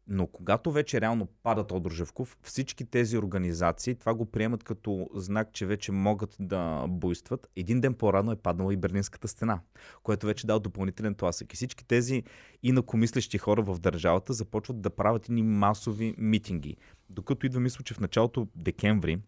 Но 0.08 0.26
когато 0.26 0.72
вече 0.72 1.00
реално 1.00 1.26
пада 1.42 1.66
Тодор 1.66 1.90
Живков, 1.90 2.38
всички 2.42 2.84
тези 2.84 3.18
организации 3.18 3.94
това 3.94 4.14
го 4.14 4.26
приемат 4.26 4.64
като 4.64 5.08
знак, 5.14 5.52
че 5.52 5.66
вече 5.66 5.92
могат 5.92 6.36
да 6.40 6.86
буйстват. 6.88 7.50
Един 7.56 7.80
ден 7.80 7.94
по-рано 7.94 8.32
е 8.32 8.36
паднала 8.36 8.72
и 8.72 8.76
Берлинската 8.76 9.28
стена, 9.28 9.60
което 10.02 10.26
вече 10.26 10.46
дал 10.46 10.60
допълнителен 10.60 11.14
тласък. 11.14 11.52
И 11.52 11.56
всички 11.56 11.84
тези 11.84 12.22
инакомислещи 12.62 13.38
хора 13.38 13.62
в 13.62 13.78
държавата 13.78 14.32
започват 14.32 14.80
да 14.80 14.90
правят 14.90 15.28
едни 15.28 15.42
масови 15.42 16.14
митинги. 16.18 16.76
Докато 17.10 17.46
идва 17.46 17.60
мисля, 17.60 17.84
че 17.84 17.94
в 17.94 18.00
началото 18.00 18.48
декември 18.54 19.18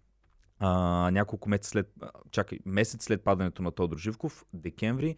а, 0.59 0.71
няколко 1.11 1.49
месеца 1.49 1.71
след, 1.71 1.93
чакай, 2.31 2.59
месец 2.67 3.05
след 3.05 3.25
падането 3.25 3.63
на 3.63 3.71
Тодор 3.71 3.97
Живков, 3.97 4.45
декември, 4.53 5.17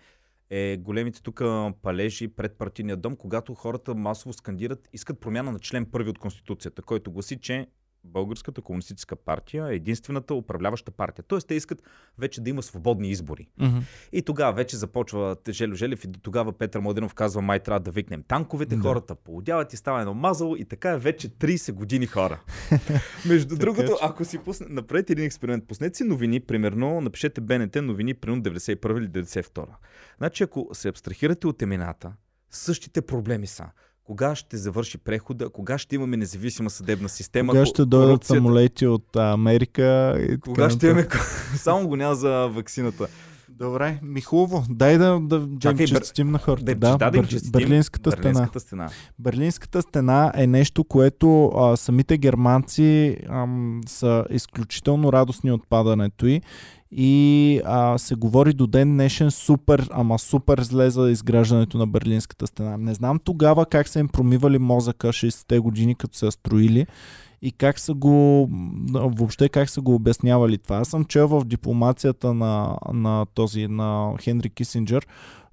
е 0.51 0.77
големите 0.77 1.23
тук 1.23 1.43
палежи 1.83 2.29
пред 2.29 2.59
партийния 2.59 2.97
дом, 2.97 3.17
когато 3.17 3.55
хората 3.55 3.95
масово 3.95 4.33
скандират, 4.33 4.89
искат 4.93 5.21
промяна 5.21 5.53
на 5.53 5.59
член 5.59 5.87
първи 5.87 6.11
от 6.11 6.19
Конституцията, 6.19 6.83
който 6.83 7.13
гласи, 7.13 7.41
че 7.41 7.67
Българската 8.05 8.61
комунистическа 8.61 9.17
партия 9.17 9.67
е 9.67 9.75
единствената 9.75 10.35
управляваща 10.35 10.91
партия. 10.91 11.25
Тоест 11.29 11.49
те 11.49 11.55
искат 11.55 11.83
вече 12.19 12.41
да 12.41 12.51
има 12.51 12.63
свободни 12.63 13.11
избори. 13.11 13.49
Мгм. 13.59 13.79
И 14.13 14.23
тогава 14.23 14.53
вече 14.53 14.77
започва 14.77 15.37
Желю 15.51 15.75
Желев 15.75 16.05
и 16.05 16.13
тогава 16.13 16.53
Петър 16.53 16.81
Младенов 16.81 17.15
казва, 17.15 17.43
май 17.43 17.61
трябва 17.61 17.81
да 17.81 17.91
викнем 17.91 18.23
танковете, 18.23 18.77
Да. 18.77 18.83
хората 18.83 19.15
поудяват 19.15 19.73
и 19.73 19.77
става 19.77 20.01
едно 20.01 20.15
мазало 20.15 20.57
и 20.57 20.65
така 20.65 20.91
е 20.91 20.99
вече 20.99 21.29
30 21.29 21.73
години 21.73 22.07
хора. 22.07 22.41
Между 23.27 23.57
другото, 23.57 23.87
че- 23.89 23.99
ако 24.03 24.25
си 24.25 24.39
пусне, 24.39 24.67
направете 24.71 25.13
един 25.13 25.25
експеримент, 25.25 25.67
пуснете 25.67 25.97
си 25.97 26.05
новини, 26.05 26.41
примерно, 26.41 27.01
напишете 27.01 27.41
БНТ 27.41 27.77
новини, 27.77 28.15
примерно 28.15 28.43
91 28.43 28.99
или 28.99 29.09
92. 29.09 29.67
Значи 30.19 30.43
ако 30.43 30.69
се 30.73 30.89
абстрахирате 30.89 31.47
от 31.47 31.63
имената, 31.63 32.13
същите 32.51 33.03
проблеми 33.03 33.47
са. 33.47 33.65
Кога 34.05 34.35
ще 34.35 34.57
завърши 34.57 34.99
прехода, 34.99 35.49
кога 35.49 35.79
ще 35.79 35.95
имаме 35.95 36.17
независима 36.17 36.71
съдебна 36.71 37.09
система, 37.09 37.53
Кога 37.53 37.63
ко- 37.63 37.67
ще 37.67 37.85
дойдат 37.85 38.09
корупцията- 38.09 38.35
самолети 38.35 38.87
от 38.87 39.17
Америка 39.17 40.17
и 40.21 40.41
Кога 40.41 40.71
ще 40.71 40.87
имаме... 40.87 41.09
Само 41.57 41.89
го 41.89 41.97
няма 41.97 42.15
за 42.15 42.47
ваксината. 42.47 43.07
Добре, 43.61 43.99
ми 44.03 44.21
хубаво. 44.21 44.65
Дай 44.71 44.99
да, 44.99 45.21
да, 45.21 45.39
да 45.39 45.59
Чакай, 45.61 45.87
им 45.87 45.95
Бер- 45.95 46.23
на 46.25 46.39
хората. 46.39 46.65
Да, 46.65 46.75
да, 46.75 46.97
да, 46.97 47.11
да 47.11 47.19
им 47.19 47.25
Бер- 47.25 47.29
честитим 47.29 47.53
Берлинската 47.53 48.11
стена. 48.11 48.23
Берлинската 48.23 48.61
стена. 48.61 48.91
Берлинската 49.19 49.83
стена 49.83 50.33
е 50.37 50.47
нещо, 50.47 50.85
което 50.85 51.47
а, 51.47 51.77
самите 51.77 52.19
германци 52.19 53.17
ам, 53.29 53.81
са 53.87 54.25
изключително 54.31 55.13
радостни 55.13 55.53
от 55.53 55.69
падането 55.69 56.27
й 56.27 56.41
и 56.93 57.61
а, 57.65 57.99
се 57.99 58.15
говори 58.15 58.53
до 58.53 58.67
ден 58.67 58.93
днешен 58.93 59.31
супер, 59.31 59.89
ама 59.93 60.19
супер 60.19 60.63
зле 60.63 60.91
за 60.91 61.11
изграждането 61.11 61.79
на 61.79 61.87
Берлинската 61.87 62.47
стена. 62.47 62.77
Не 62.77 62.95
знам 62.95 63.19
тогава 63.25 63.67
как 63.67 63.89
са 63.89 63.99
им 63.99 64.09
промивали 64.09 64.59
мозъка 64.59 65.09
60-те 65.09 65.59
години, 65.59 65.95
като 65.95 66.17
са 66.17 66.31
строили 66.31 66.87
и 67.43 67.53
как 67.53 67.79
са 67.79 67.95
го, 67.95 68.49
въобще 68.93 69.49
как 69.49 69.71
са 69.71 69.81
го 69.81 69.95
обяснявали 69.95 70.59
това. 70.59 70.77
Аз 70.77 70.89
съм 70.89 71.05
чел 71.05 71.29
в 71.29 71.45
дипломацията 71.45 72.35
на, 72.35 72.77
на 72.93 73.27
този, 73.35 73.69
на 73.69 74.15
Хенри 74.21 74.51
Кисинджер, 74.51 75.07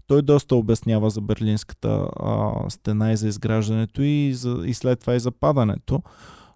той 0.07 0.21
доста 0.21 0.55
обяснява 0.55 1.09
за 1.09 1.21
Берлинската 1.21 2.09
а, 2.19 2.51
стена 2.69 3.11
и 3.11 3.17
за 3.17 3.27
изграждането 3.27 4.01
и, 4.01 4.33
за, 4.33 4.63
и 4.65 4.73
след 4.73 4.99
това 4.99 5.15
и 5.15 5.19
за 5.19 5.31
падането. 5.31 6.03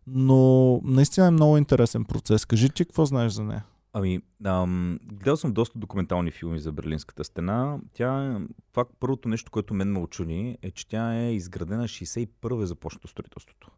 Но 0.07 0.81
наистина 0.83 1.27
е 1.27 1.31
много 1.31 1.57
интересен 1.57 2.05
процес. 2.05 2.45
Кажи 2.45 2.69
ти 2.69 2.85
какво 2.85 3.05
знаеш 3.05 3.31
за 3.31 3.43
нея. 3.43 3.65
Ами, 3.93 4.19
ам, 4.45 4.99
гледал 5.03 5.37
съм 5.37 5.53
доста 5.53 5.79
документални 5.79 6.31
филми 6.31 6.59
за 6.59 6.71
Берлинската 6.71 7.23
стена. 7.23 7.79
Тя 7.93 8.39
това 8.71 8.85
първото 8.99 9.29
нещо, 9.29 9.51
което 9.51 9.73
мен 9.73 9.91
ме 9.91 9.99
очуди, 9.99 10.57
е, 10.61 10.71
че 10.71 10.87
тя 10.87 11.15
е 11.15 11.33
изградена 11.33 11.83
61-а 11.83 12.63
е 12.63 12.65
започнато 12.65 13.07
строителството. 13.07 13.71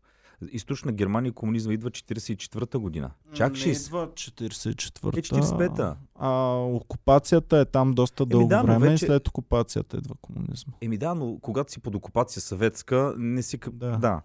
Източна 0.51 0.91
Германия 0.91 1.31
комунизма 1.33 1.73
идва 1.73 1.91
44-та 1.91 2.79
година. 2.79 3.11
Чак 3.33 3.53
60. 3.53 3.87
идва 3.87 4.07
44-та. 4.07 5.19
Е, 5.19 5.21
45-та. 5.21 5.95
А 6.15 6.55
окупацията 6.55 7.57
е 7.57 7.65
там 7.65 7.91
доста 7.91 8.25
дълго 8.25 8.47
да, 8.47 8.57
но 8.57 8.65
време 8.65 8.89
вече- 8.89 9.05
и 9.05 9.07
след 9.07 9.27
окупацията 9.27 9.97
идва 9.97 10.15
комунизма. 10.21 10.73
Еми 10.81 10.97
да, 10.97 11.15
но 11.15 11.39
когато 11.41 11.71
си 11.71 11.79
под 11.79 11.95
окупация 11.95 12.41
съветска, 12.41 13.13
не 13.17 13.43
си... 13.43 13.59
Да. 13.71 13.97
да. 13.97 14.21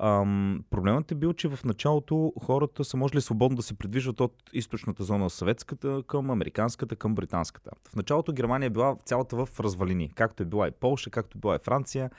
Ам, 0.00 0.64
проблемът 0.70 1.12
е 1.12 1.14
бил, 1.14 1.32
че 1.32 1.48
в 1.48 1.58
началото 1.64 2.32
хората 2.42 2.84
са 2.84 2.96
можели 2.96 3.20
свободно 3.20 3.56
да 3.56 3.62
се 3.62 3.74
придвижват 3.74 4.20
от 4.20 4.34
източната 4.52 5.04
зона 5.04 5.30
съветската 5.30 6.02
към 6.06 6.30
американската, 6.30 6.96
към 6.96 7.14
британската. 7.14 7.70
В 7.88 7.96
началото 7.96 8.32
Германия 8.32 8.66
е 8.66 8.70
била 8.70 8.96
цялата 9.04 9.36
в 9.36 9.60
развалини, 9.60 10.10
както 10.14 10.42
е 10.42 10.46
била 10.46 10.68
и 10.68 10.70
Полша, 10.70 11.10
както 11.10 11.38
е 11.38 11.40
била 11.40 11.54
и 11.54 11.58
Франция. 11.64 12.10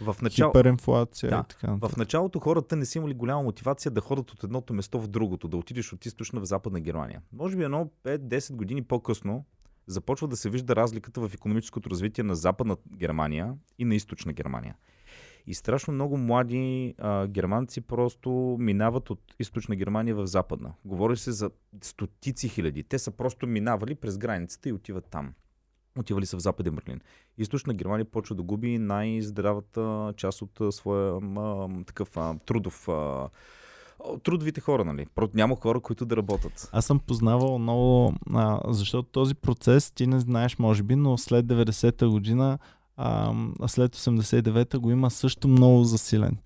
В, 0.00 0.16
начало... 0.22 0.50
Хиперинфлация 0.50 1.30
Да. 1.30 1.44
и 1.46 1.48
така 1.48 1.70
нататък. 1.70 1.94
в 1.94 1.96
началото 1.96 2.40
хората 2.40 2.76
не 2.76 2.84
са 2.84 2.98
имали 2.98 3.14
голяма 3.14 3.42
мотивация 3.42 3.90
да 3.90 4.00
ходят 4.00 4.30
от 4.30 4.44
едното 4.44 4.74
место 4.74 5.00
в 5.00 5.08
другото, 5.08 5.48
да 5.48 5.56
отидеш 5.56 5.92
от 5.92 6.06
източна 6.06 6.40
в 6.40 6.44
западна 6.44 6.80
Германия. 6.80 7.22
Може 7.32 7.56
би 7.56 7.64
едно 7.64 7.90
5-10 8.04 8.54
години 8.54 8.82
по-късно 8.82 9.44
започва 9.86 10.28
да 10.28 10.36
се 10.36 10.50
вижда 10.50 10.76
разликата 10.76 11.20
в 11.20 11.34
економическото 11.34 11.90
развитие 11.90 12.24
на 12.24 12.34
западна 12.34 12.76
Германия 12.96 13.54
и 13.78 13.84
на 13.84 13.94
източна 13.94 14.32
Германия. 14.32 14.76
И 15.46 15.54
страшно 15.54 15.94
много 15.94 16.16
млади 16.16 16.94
а, 16.98 17.26
германци 17.26 17.80
просто 17.80 18.56
минават 18.60 19.10
от 19.10 19.20
източна 19.38 19.76
Германия 19.76 20.14
в 20.14 20.26
западна. 20.26 20.74
Говори 20.84 21.16
се 21.16 21.32
за 21.32 21.50
стотици 21.82 22.48
хиляди. 22.48 22.82
Те 22.82 22.98
са 22.98 23.10
просто 23.10 23.46
минавали 23.46 23.94
през 23.94 24.18
границата 24.18 24.68
и 24.68 24.72
отиват 24.72 25.06
там. 25.10 25.34
Отивали 25.98 26.26
са 26.26 26.36
в 26.36 26.40
Западен 26.40 26.74
Берлин. 26.74 27.00
Източна 27.38 27.74
Германия 27.74 28.04
почва 28.04 28.36
да 28.36 28.42
губи 28.42 28.78
най-здравата 28.78 30.14
част 30.16 30.42
от 30.42 30.74
своя 30.74 31.20
а, 31.36 31.68
такъв 31.86 32.16
а, 32.16 32.34
трудов. 32.46 32.88
А, 32.88 33.28
трудовите 34.22 34.60
хора, 34.60 34.84
нали? 34.84 35.06
Няма 35.34 35.56
хора, 35.56 35.80
които 35.80 36.04
да 36.04 36.16
работят. 36.16 36.68
Аз 36.72 36.86
съм 36.86 36.98
познавал 36.98 37.58
много, 37.58 38.14
а, 38.32 38.60
защото 38.68 39.08
този 39.08 39.34
процес 39.34 39.90
ти 39.90 40.06
не 40.06 40.20
знаеш, 40.20 40.58
може 40.58 40.82
би, 40.82 40.96
но 40.96 41.18
след 41.18 41.46
90-та 41.46 42.08
година, 42.08 42.58
а, 42.96 43.32
след 43.66 43.96
89-та 43.96 44.78
го 44.78 44.90
има 44.90 45.10
също 45.10 45.48
много 45.48 45.84
засилен. 45.84 46.36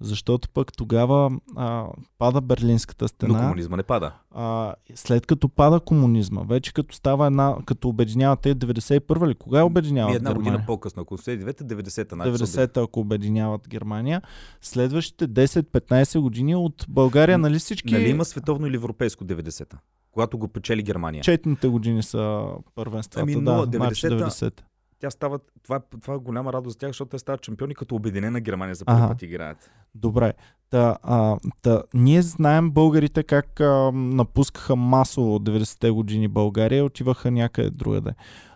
Защото 0.00 0.48
пък 0.48 0.72
тогава 0.72 1.30
а, 1.56 1.86
пада 2.18 2.40
Берлинската 2.40 3.04
Но 3.04 3.08
стена. 3.08 3.38
комунизма 3.40 3.76
не 3.76 3.82
пада. 3.82 4.12
А, 4.30 4.74
след 4.94 5.26
като 5.26 5.48
пада 5.48 5.80
комунизма, 5.80 6.42
вече 6.42 6.72
като 6.72 6.94
става 6.94 7.26
една, 7.26 7.56
като 7.66 7.88
обединяват 7.88 8.40
те 8.40 8.54
91-а 8.54 9.28
ли? 9.28 9.34
Кога 9.34 9.62
обединяват 9.64 10.12
И 10.12 10.16
една 10.16 10.30
Германия? 10.30 10.52
година 10.52 10.66
по-късно, 10.66 11.02
ако 11.02 11.18
89-та, 11.18 11.64
90-та. 11.64 12.16
значи 12.16 12.46
са 12.46 12.66
90-та, 12.66 12.80
ако 12.82 13.00
обединяват 13.00 13.68
Германия. 13.68 14.22
Следващите 14.60 15.28
10-15 15.28 16.20
години 16.20 16.56
от 16.56 16.86
България, 16.88 17.38
нали 17.38 17.58
всички... 17.58 17.92
Нали 17.92 18.08
има 18.08 18.24
световно 18.24 18.66
или 18.66 18.76
европейско 18.76 19.24
90-та? 19.24 19.78
Когато 20.12 20.38
го 20.38 20.48
печели 20.48 20.82
Германия. 20.82 21.22
Четните 21.22 21.68
години 21.68 22.02
са 22.02 22.44
първенствата, 22.74 23.22
Ами, 23.22 23.34
да, 23.34 23.40
нула, 23.52 23.66
значи 23.72 24.06
90-та. 24.06 24.28
90-та. 24.30 24.64
Тя 25.00 25.10
става, 25.10 25.38
това, 25.62 25.76
е, 25.76 25.80
това 26.00 26.14
е 26.14 26.18
голяма 26.18 26.52
радост 26.52 26.74
за 26.74 26.78
тях, 26.78 26.88
защото 26.88 27.08
те 27.08 27.18
стават 27.18 27.44
шампиони 27.44 27.74
като 27.74 27.94
обединена 27.94 28.40
Германия 28.40 28.74
за 28.74 28.84
първи 28.84 29.08
път 29.08 29.22
играят. 29.22 29.70
Добре. 29.94 30.32
Та, 30.70 30.96
а, 31.02 31.36
та, 31.62 31.82
ние 31.94 32.22
знаем 32.22 32.70
българите 32.70 33.22
как 33.22 33.60
а, 33.60 33.90
напускаха 33.92 34.76
масово 34.76 35.34
от 35.34 35.42
90-те 35.42 35.90
години 35.90 36.28
България 36.28 36.78
и 36.78 36.82
отиваха 36.82 37.30
някъде 37.30 37.70
другаде. 37.70 38.10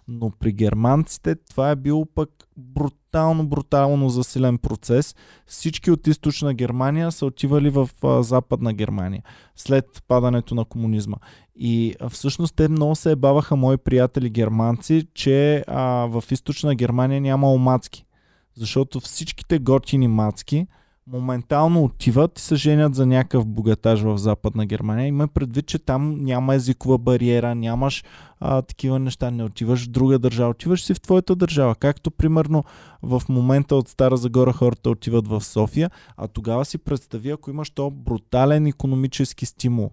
Но 0.09 0.31
при 0.31 0.53
германците 0.53 1.35
това 1.35 1.71
е 1.71 1.77
бил 1.77 2.07
пък 2.15 2.31
брутално, 2.57 3.02
брутално 3.45 4.09
засилен 4.09 4.59
процес. 4.59 5.15
Всички 5.47 5.91
от 5.91 6.07
източна 6.07 6.55
Германия 6.55 7.13
са 7.13 7.27
отивали 7.27 7.71
в 7.71 7.91
а, 8.05 8.23
западна 8.23 8.73
Германия 8.73 9.23
след 9.57 10.03
падането 10.09 10.55
на 10.55 10.65
комунизма. 10.65 11.17
И 11.57 11.95
а, 12.01 12.09
всъщност 12.09 12.57
те 12.57 12.69
много 12.69 12.95
се 12.95 13.11
ебаваха 13.11 13.57
мои 13.57 13.77
приятели 13.77 14.31
германци, 14.31 15.07
че 15.15 15.65
а, 15.67 15.83
в 16.07 16.25
източна 16.31 16.75
Германия 16.75 17.21
няма 17.21 17.57
мацки. 17.59 18.05
Защото 18.55 19.01
всичките 19.01 19.59
готини 19.59 20.09
мацки 20.09 20.67
моментално 21.07 21.85
отиват 21.85 22.39
и 22.39 22.43
се 22.43 22.55
женят 22.55 22.95
за 22.95 23.07
някакъв 23.07 23.47
богатаж 23.47 24.01
в 24.01 24.19
Западна 24.19 24.67
Германия. 24.67 25.07
Има 25.07 25.29
предвид, 25.29 25.67
че 25.67 25.79
там 25.79 26.25
няма 26.25 26.55
езикова 26.55 26.99
бариера, 26.99 27.55
нямаш 27.55 28.05
а, 28.41 28.63
такива 28.63 28.99
неща, 28.99 29.31
не 29.31 29.45
отиваш 29.45 29.87
в 29.87 29.91
друга 29.91 30.19
държава, 30.19 30.51
отиваш 30.51 30.85
си 30.85 30.95
в 30.95 31.01
твоята 31.01 31.37
държава. 31.37 31.75
Както 31.75 32.11
примерно 32.11 32.65
в 33.03 33.23
момента 33.29 33.77
от 33.77 33.89
Стара 33.89 34.17
Загора 34.17 34.53
хората 34.53 34.91
отиват 34.91 35.29
в 35.29 35.41
София, 35.45 35.91
а 36.17 36.29
тогава 36.29 36.65
си 36.65 36.79
представи, 36.79 37.31
ако 37.31 37.51
имаш 37.51 37.71
то 37.71 37.91
брутален 37.91 38.67
економически 38.67 39.47
стимул. 39.47 39.91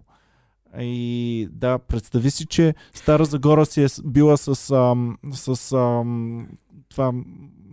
И 0.79 1.47
да, 1.51 1.79
представи 1.79 2.31
си, 2.31 2.45
че 2.45 2.75
Стара 2.93 3.25
Загора 3.25 3.65
си 3.65 3.83
е 3.83 3.87
била 4.03 4.37
с, 4.37 4.71
ам, 4.71 5.17
с 5.33 5.71
ам, 5.71 6.47
това, 6.89 7.13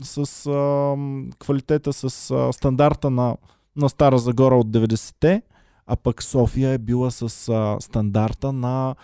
с 0.03 0.47
ам, 0.47 1.31
квалитета, 1.39 1.93
с 1.93 2.31
а, 2.31 2.53
стандарта 2.53 3.11
на, 3.11 3.37
на 3.77 3.89
Стара 3.89 4.19
Загора 4.19 4.55
от 4.57 4.67
90-те, 4.67 5.43
а 5.87 5.97
пък 5.97 6.23
София 6.23 6.71
е 6.71 6.79
била 6.79 7.11
с 7.11 7.49
а, 7.49 7.77
стандарта 7.81 8.53
на, 8.53 8.95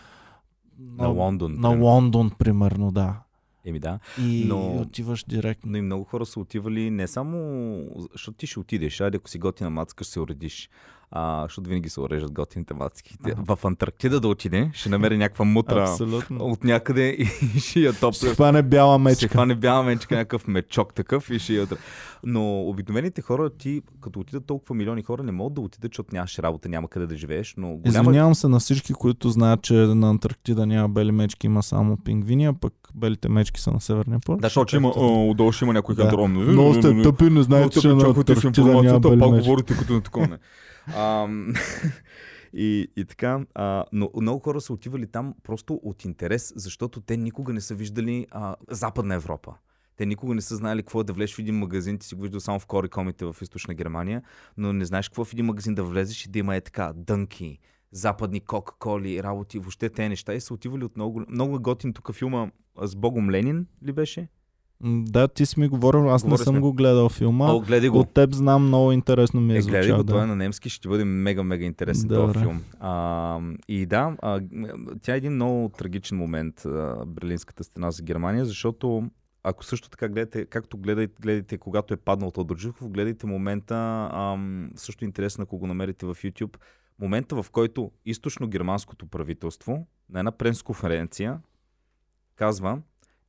На 0.78 1.08
Лондон. 1.08 1.52
На 1.52 1.68
примерно. 1.68 1.84
Лондон, 1.84 2.30
примерно, 2.38 2.90
да. 2.90 3.14
Еми 3.64 3.78
да. 3.78 3.98
И 4.20 4.44
Но- 4.48 4.76
отиваш 4.76 5.24
директно. 5.24 5.70
Но 5.70 5.78
и 5.78 5.82
много 5.82 6.04
хора 6.04 6.26
са 6.26 6.40
отивали 6.40 6.90
не 6.90 7.06
само, 7.06 7.82
защото 8.12 8.38
ти 8.38 8.46
ще 8.46 8.60
отидеш, 8.60 9.00
айде 9.00 9.16
ако 9.16 9.28
си 9.30 9.38
готина 9.38 9.70
мацка, 9.70 10.04
ще 10.04 10.12
се 10.12 10.20
уредиш. 10.20 10.70
А, 11.14 11.42
защото 11.42 11.68
винаги 11.68 11.88
се 11.88 12.00
уреждат 12.00 12.32
готините 12.32 12.74
мацки. 12.74 13.16
Ага. 13.24 13.34
В 13.46 13.64
Антарктида 13.64 14.20
да 14.20 14.28
отиде, 14.28 14.70
ще 14.72 14.88
намери 14.88 15.16
някаква 15.16 15.44
мутра 15.44 15.82
Абсолютно. 15.82 16.38
от 16.40 16.64
някъде 16.64 17.08
и 17.08 17.24
ще 17.58 17.80
я 17.80 17.92
Ще 17.92 18.00
топля. 18.00 18.28
хване 18.28 18.62
бяла 18.62 18.94
Ще 18.94 19.02
мечка. 19.02 19.28
хване 19.28 19.54
бяла 19.54 19.82
мечка, 19.82 20.14
някакъв 20.14 20.46
мечок 20.48 20.94
такъв 20.94 21.30
и 21.30 21.38
ще 21.38 21.52
я... 21.52 21.66
Но 22.24 22.60
обикновените 22.60 23.22
хора, 23.22 23.50
ти, 23.50 23.82
като 24.00 24.20
отидат 24.20 24.46
толкова 24.46 24.74
милиони 24.74 25.02
хора, 25.02 25.22
не 25.22 25.32
могат 25.32 25.54
да 25.54 25.60
отидат, 25.60 25.92
защото 25.92 26.08
нямаш 26.12 26.38
работа, 26.38 26.68
няма 26.68 26.88
къде 26.88 27.06
да 27.06 27.16
живееш, 27.16 27.54
но 27.56 27.68
голяма... 27.68 28.02
Извинявам 28.02 28.34
се 28.34 28.48
на 28.48 28.58
всички, 28.58 28.92
които 28.92 29.28
знаят, 29.30 29.62
че 29.62 29.74
на 29.74 30.10
Антарктида 30.10 30.66
няма 30.66 30.88
бели 30.88 31.12
мечки, 31.12 31.46
има 31.46 31.62
само 31.62 31.96
пингвини, 31.96 32.46
а 32.46 32.52
пък 32.52 32.72
белите 32.94 33.28
мечки 33.28 33.60
са 33.60 33.72
на 33.72 33.80
Северния 33.80 34.18
полюс. 34.20 34.40
Да, 34.40 34.46
защото 34.46 34.76
има, 34.76 34.88
а, 34.88 35.00
отдолу 35.00 35.52
ще 35.52 35.64
има 35.64 35.72
някой 35.72 35.94
Да. 35.94 36.02
кантрон. 36.02 36.32
Много 36.32 36.74
сте 36.74 37.02
тъпи, 37.02 37.24
не 37.24 37.42
знаете, 37.42 37.80
че 37.80 37.88
на 37.88 38.04
Антарктида 38.06 38.82
няма 38.82 39.00
бели 39.00 39.18
пак 39.18 39.30
мечки. 39.30 39.42
говорите 39.42 39.74
като 39.74 39.92
на 39.92 40.00
такова. 40.00 40.28
Ам, 40.86 41.54
и, 42.52 42.88
и 42.96 43.04
така, 43.04 43.46
а, 43.54 43.84
но 43.92 44.10
много 44.20 44.40
хора 44.40 44.60
са 44.60 44.72
отивали 44.72 45.06
там 45.06 45.34
просто 45.42 45.80
от 45.82 46.04
интерес, 46.04 46.52
защото 46.56 47.00
те 47.00 47.16
никога 47.16 47.52
не 47.52 47.60
са 47.60 47.74
виждали 47.74 48.26
а, 48.30 48.56
Западна 48.70 49.14
Европа. 49.14 49.54
Те 49.96 50.06
никога 50.06 50.34
не 50.34 50.40
са 50.40 50.56
знаели 50.56 50.82
какво 50.82 51.00
е 51.00 51.04
да 51.04 51.12
влезеш 51.12 51.36
в 51.36 51.38
един 51.38 51.58
магазин, 51.58 51.98
ти 51.98 52.06
си 52.06 52.14
го 52.14 52.22
виждал 52.22 52.40
само 52.40 52.60
в 52.60 52.66
корикомите 52.66 53.24
в 53.24 53.36
източна 53.42 53.74
Германия, 53.74 54.22
но 54.56 54.72
не 54.72 54.84
знаеш 54.84 55.08
какво 55.08 55.22
е 55.22 55.24
в 55.24 55.32
един 55.32 55.46
магазин 55.46 55.74
да 55.74 55.84
влезеш 55.84 56.26
и 56.26 56.30
да 56.30 56.38
има 56.38 56.56
е 56.56 56.60
така 56.60 56.92
дънки, 56.96 57.58
западни 57.92 58.40
кока-коли, 58.40 59.22
работи, 59.22 59.58
въобще 59.58 59.90
те 59.90 60.08
неща 60.08 60.34
и 60.34 60.40
са 60.40 60.54
отивали 60.54 60.84
от 60.84 60.96
много, 60.96 61.24
много 61.28 61.62
готин 61.62 61.92
тук 61.92 62.12
филма 62.12 62.50
а, 62.78 62.86
с 62.86 62.96
Богом 62.96 63.30
Ленин 63.30 63.66
ли 63.84 63.92
беше? 63.92 64.28
Да, 64.84 65.28
ти 65.28 65.46
си 65.46 65.60
ми 65.60 65.68
говорил, 65.68 66.10
аз 66.10 66.22
не 66.22 66.26
Говорили 66.26 66.44
съм 66.44 66.52
сме. 66.52 66.60
го 66.60 66.72
гледал 66.72 67.08
филма. 67.08 67.46
О, 67.46 67.60
гледай 67.60 67.88
го. 67.88 67.98
От 67.98 68.10
теб 68.10 68.34
знам, 68.34 68.62
много 68.62 68.92
интересно 68.92 69.40
ми 69.40 69.54
е, 69.54 69.56
Е, 69.56 69.60
гледай 69.60 69.82
звучал. 69.82 69.96
го, 69.96 70.04
той 70.04 70.18
е 70.18 70.20
Да. 70.20 70.26
на 70.26 70.36
немски, 70.36 70.68
ще 70.68 70.88
бъде 70.88 71.04
мега-мега 71.04 71.64
интересен 71.64 72.08
Добре. 72.08 72.22
този 72.24 72.38
филм. 72.38 72.62
А, 72.80 73.38
и 73.68 73.86
да, 73.86 74.16
а, 74.22 74.40
тя 75.02 75.14
е 75.14 75.18
един 75.18 75.32
много 75.32 75.68
трагичен 75.68 76.18
момент, 76.18 76.60
а, 76.60 77.04
Берлинската 77.06 77.64
стена 77.64 77.90
за 77.90 78.02
Германия, 78.02 78.44
защото 78.44 79.10
ако 79.42 79.64
също 79.64 79.90
така 79.90 80.08
гледате, 80.08 80.46
както 80.46 80.78
гледайте, 80.78 81.14
гледайте 81.20 81.58
когато 81.58 81.94
е 81.94 81.98
паднал 81.98 82.30
Тодор 82.30 82.56
Живков, 82.56 82.90
гледайте 82.90 83.26
момента, 83.26 83.74
ам, 84.12 84.70
също 84.76 85.04
интересно, 85.04 85.42
ако 85.42 85.58
го 85.58 85.66
намерите 85.66 86.06
в 86.06 86.14
YouTube, 86.14 86.56
момента 86.98 87.34
в 87.34 87.50
който 87.50 87.90
източно-германското 88.06 89.06
правителство 89.06 89.86
на 90.10 90.18
една 90.18 90.30
пресконференция 90.32 91.38
казва, 92.36 92.78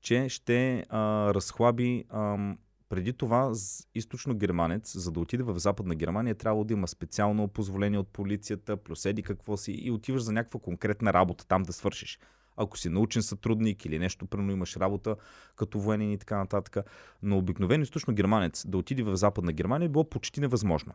че 0.03 0.29
ще 0.29 0.85
а, 0.89 1.33
разхлаби 1.33 2.03
ам, 2.09 2.57
преди 2.89 3.13
това 3.13 3.53
с- 3.53 3.87
източно-германец, 3.95 4.97
за 4.97 5.11
да 5.11 5.19
отиде 5.19 5.43
в 5.43 5.59
Западна 5.59 5.95
Германия, 5.95 6.35
трябва 6.35 6.65
да 6.65 6.73
има 6.73 6.87
специално 6.87 7.47
позволение 7.47 7.99
от 7.99 8.07
полицията, 8.07 8.77
плюс 8.77 9.05
еди 9.05 9.23
какво 9.23 9.57
си 9.57 9.71
и 9.71 9.91
отиваш 9.91 10.21
за 10.21 10.31
някаква 10.31 10.59
конкретна 10.59 11.13
работа 11.13 11.47
там 11.47 11.63
да 11.63 11.73
свършиш. 11.73 12.19
Ако 12.57 12.77
си 12.77 12.89
научен 12.89 13.21
сътрудник 13.21 13.85
или 13.85 13.99
нещо, 13.99 14.25
примерно 14.25 14.51
имаш 14.51 14.77
работа 14.77 15.15
като 15.55 15.79
военен 15.79 16.11
и 16.11 16.17
така 16.17 16.37
нататък. 16.37 16.77
Но 17.23 17.37
обикновен 17.37 17.81
източно-германец 17.83 18.67
да 18.67 18.77
отиде 18.77 19.03
в 19.03 19.15
Западна 19.15 19.53
Германия 19.53 19.89
било 19.89 20.09
почти 20.09 20.41
невъзможно. 20.41 20.93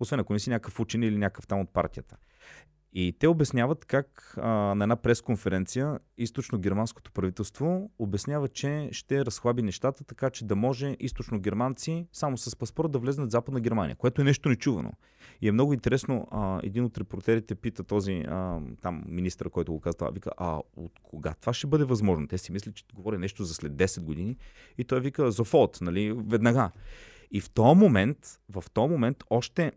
Освен 0.00 0.20
ако 0.20 0.32
не 0.32 0.38
си 0.38 0.50
някакъв 0.50 0.80
учен 0.80 1.02
или 1.02 1.18
някакъв 1.18 1.46
там 1.46 1.60
от 1.60 1.70
партията. 1.70 2.16
И 2.96 3.16
те 3.18 3.28
обясняват 3.28 3.84
как 3.84 4.34
а, 4.36 4.48
на 4.74 4.84
една 4.84 4.96
пресконференция 4.96 5.98
източно-германското 6.18 7.10
правителство 7.10 7.90
обяснява, 7.98 8.48
че 8.48 8.88
ще 8.92 9.24
разхлаби 9.24 9.62
нещата, 9.62 10.04
така 10.04 10.30
че 10.30 10.44
да 10.44 10.56
може 10.56 10.86
източно-германци 10.86 12.06
само 12.12 12.38
с 12.38 12.56
паспорт 12.56 12.92
да 12.92 12.98
влезнат 12.98 13.28
в 13.28 13.32
Западна 13.32 13.60
Германия, 13.60 13.96
което 13.96 14.20
е 14.20 14.24
нещо 14.24 14.48
нечувано. 14.48 14.92
И 15.42 15.48
е 15.48 15.52
много 15.52 15.72
интересно, 15.72 16.28
а, 16.30 16.60
един 16.62 16.84
от 16.84 16.98
репортерите 16.98 17.54
пита 17.54 17.84
този 17.84 18.12
а, 18.12 18.60
там 18.82 19.04
министър, 19.06 19.50
който 19.50 19.72
го 19.72 19.80
казва, 19.80 20.10
вика, 20.12 20.30
а 20.36 20.60
от 20.76 20.92
кога 21.02 21.34
това 21.40 21.52
ще 21.52 21.66
бъде 21.66 21.84
възможно? 21.84 22.28
Те 22.28 22.38
си 22.38 22.52
мислят, 22.52 22.74
че 22.74 22.84
говори 22.94 23.18
нещо 23.18 23.44
за 23.44 23.54
след 23.54 23.72
10 23.72 24.00
години 24.00 24.36
и 24.78 24.84
той 24.84 25.00
вика, 25.00 25.30
Зофот, 25.30 25.78
нали, 25.80 26.12
веднага. 26.26 26.70
И 27.30 27.40
в 27.40 27.50
този 27.50 27.78
момент, 27.78 28.18
в 28.48 28.64
този 28.72 28.90
момент 28.90 29.24
още 29.30 29.72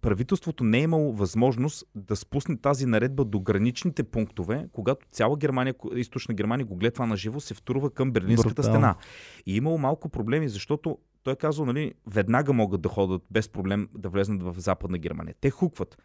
правителството 0.00 0.64
не 0.64 0.78
е 0.78 0.82
имало 0.82 1.12
възможност 1.12 1.84
да 1.94 2.16
спусне 2.16 2.56
тази 2.56 2.86
наредба 2.86 3.24
до 3.24 3.40
граничните 3.40 4.02
пунктове, 4.02 4.68
когато 4.72 5.06
цяла 5.12 5.36
Германия, 5.36 5.74
източна 5.94 6.34
Германия 6.34 6.66
го 6.66 6.76
гледа 6.76 6.94
това 6.94 7.06
на 7.06 7.16
живо, 7.16 7.40
се 7.40 7.54
втурва 7.54 7.90
към 7.90 8.12
Берлинската 8.12 8.54
Брутално. 8.54 8.74
стена. 8.74 8.96
И 9.46 9.52
е 9.52 9.56
имало 9.56 9.78
малко 9.78 10.08
проблеми, 10.08 10.48
защото 10.48 10.98
той 11.22 11.32
е 11.32 11.36
казал, 11.36 11.66
нали, 11.66 11.94
веднага 12.06 12.52
могат 12.52 12.80
да 12.80 12.88
ходят 12.88 13.22
без 13.30 13.48
проблем 13.48 13.88
да 13.94 14.08
влезнат 14.08 14.42
в 14.42 14.54
Западна 14.58 14.98
Германия. 14.98 15.34
Те 15.40 15.50
хукват. 15.50 15.98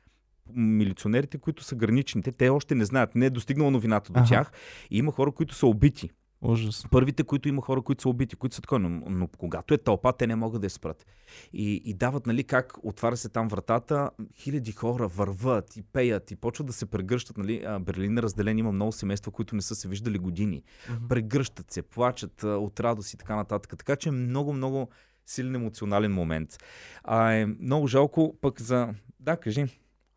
Милиционерите, 0.53 1.37
които 1.37 1.63
са 1.63 1.75
граничните, 1.75 2.31
те 2.31 2.49
още 2.49 2.75
не 2.75 2.85
знаят, 2.85 3.15
не 3.15 3.25
е 3.25 3.29
достигнала 3.29 3.71
новината 3.71 4.13
до 4.13 4.19
Аха. 4.19 4.29
тях. 4.29 4.51
И 4.91 4.97
има 4.97 5.11
хора, 5.11 5.31
които 5.31 5.55
са 5.55 5.67
убити. 5.67 6.09
Ужас. 6.41 6.85
Първите, 6.91 7.23
които 7.23 7.49
има 7.49 7.61
хора, 7.61 7.81
които 7.81 8.01
са 8.01 8.09
убити, 8.09 8.35
които 8.35 8.55
са 8.55 8.61
такова, 8.61 8.79
но, 8.79 8.89
но 8.89 9.27
когато 9.27 9.73
е 9.73 9.77
тълпа, 9.77 10.13
те 10.13 10.27
не 10.27 10.35
могат 10.35 10.61
да 10.61 10.65
я 10.65 10.69
спрат. 10.69 11.05
И, 11.53 11.81
и 11.85 11.93
дават, 11.93 12.25
нали, 12.25 12.43
как 12.43 12.73
отваря 12.83 13.17
се 13.17 13.29
там 13.29 13.47
вратата, 13.47 14.09
хиляди 14.35 14.71
хора 14.71 15.07
върват 15.07 15.77
и 15.77 15.81
пеят 15.81 16.31
и 16.31 16.35
почват 16.35 16.67
да 16.67 16.73
се 16.73 16.85
прегръщат, 16.85 17.37
нали, 17.37 17.65
Берлин 17.79 18.17
е 18.17 18.21
разделен, 18.21 18.57
има 18.57 18.71
много 18.71 18.91
семейства, 18.91 19.31
които 19.31 19.55
не 19.55 19.61
са 19.61 19.75
се 19.75 19.87
виждали 19.87 20.17
години. 20.17 20.63
Прегръщат 21.09 21.71
се, 21.71 21.81
плачат 21.81 22.43
от 22.43 22.79
радост 22.79 23.13
и 23.13 23.17
така 23.17 23.35
нататък. 23.35 23.77
Така 23.77 23.95
че 23.95 24.09
е 24.09 24.11
много, 24.11 24.53
много 24.53 24.89
силен 25.25 25.55
емоционален 25.55 26.13
момент. 26.13 26.57
А 27.03 27.31
е 27.33 27.45
много 27.45 27.87
жалко 27.87 28.37
пък 28.41 28.61
за... 28.61 28.93
Да, 29.19 29.37
кажи. 29.37 29.65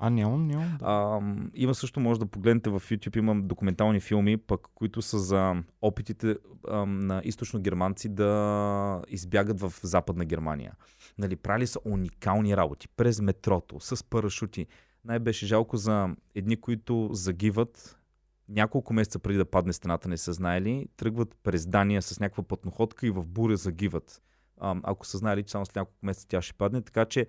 А, 0.06 0.10
нямам, 0.10 0.46
нямам. 0.46 0.78
А, 0.82 1.20
има 1.54 1.74
също, 1.74 2.00
може 2.00 2.20
да 2.20 2.26
погледнете 2.26 2.70
в 2.70 2.80
YouTube, 2.80 3.18
имам 3.18 3.48
документални 3.48 4.00
филми, 4.00 4.36
пък, 4.36 4.60
които 4.74 5.02
са 5.02 5.18
за 5.18 5.54
опитите 5.82 6.36
а, 6.68 6.86
на 6.86 7.22
източно-германци 7.24 8.08
да 8.08 9.02
избягат 9.08 9.60
в 9.60 9.72
Западна 9.82 10.24
Германия. 10.24 10.72
Нали, 11.18 11.36
правили 11.36 11.66
са 11.66 11.78
уникални 11.84 12.56
работи 12.56 12.88
през 12.88 13.20
метрото, 13.20 13.80
с 13.80 14.04
парашути. 14.04 14.66
Най-беше 15.04 15.46
жалко 15.46 15.76
за 15.76 16.08
едни, 16.34 16.56
които 16.56 17.08
загиват 17.12 17.98
няколко 18.48 18.92
месеца 18.92 19.18
преди 19.18 19.38
да 19.38 19.44
падне 19.44 19.72
стената, 19.72 20.08
не 20.08 20.16
са 20.16 20.32
знаели, 20.32 20.88
тръгват 20.96 21.36
през 21.42 21.66
Дания 21.66 22.02
с 22.02 22.20
някаква 22.20 22.42
пътноходка 22.42 23.06
и 23.06 23.10
в 23.10 23.26
буря 23.28 23.56
загиват. 23.56 24.22
А, 24.60 24.76
ако 24.82 25.06
са 25.06 25.18
знаели, 25.18 25.42
че 25.42 25.50
само 25.50 25.66
след 25.66 25.76
няколко 25.76 26.06
месеца 26.06 26.28
тя 26.28 26.42
ще 26.42 26.54
падне. 26.54 26.82
Така 26.82 27.04
че 27.04 27.26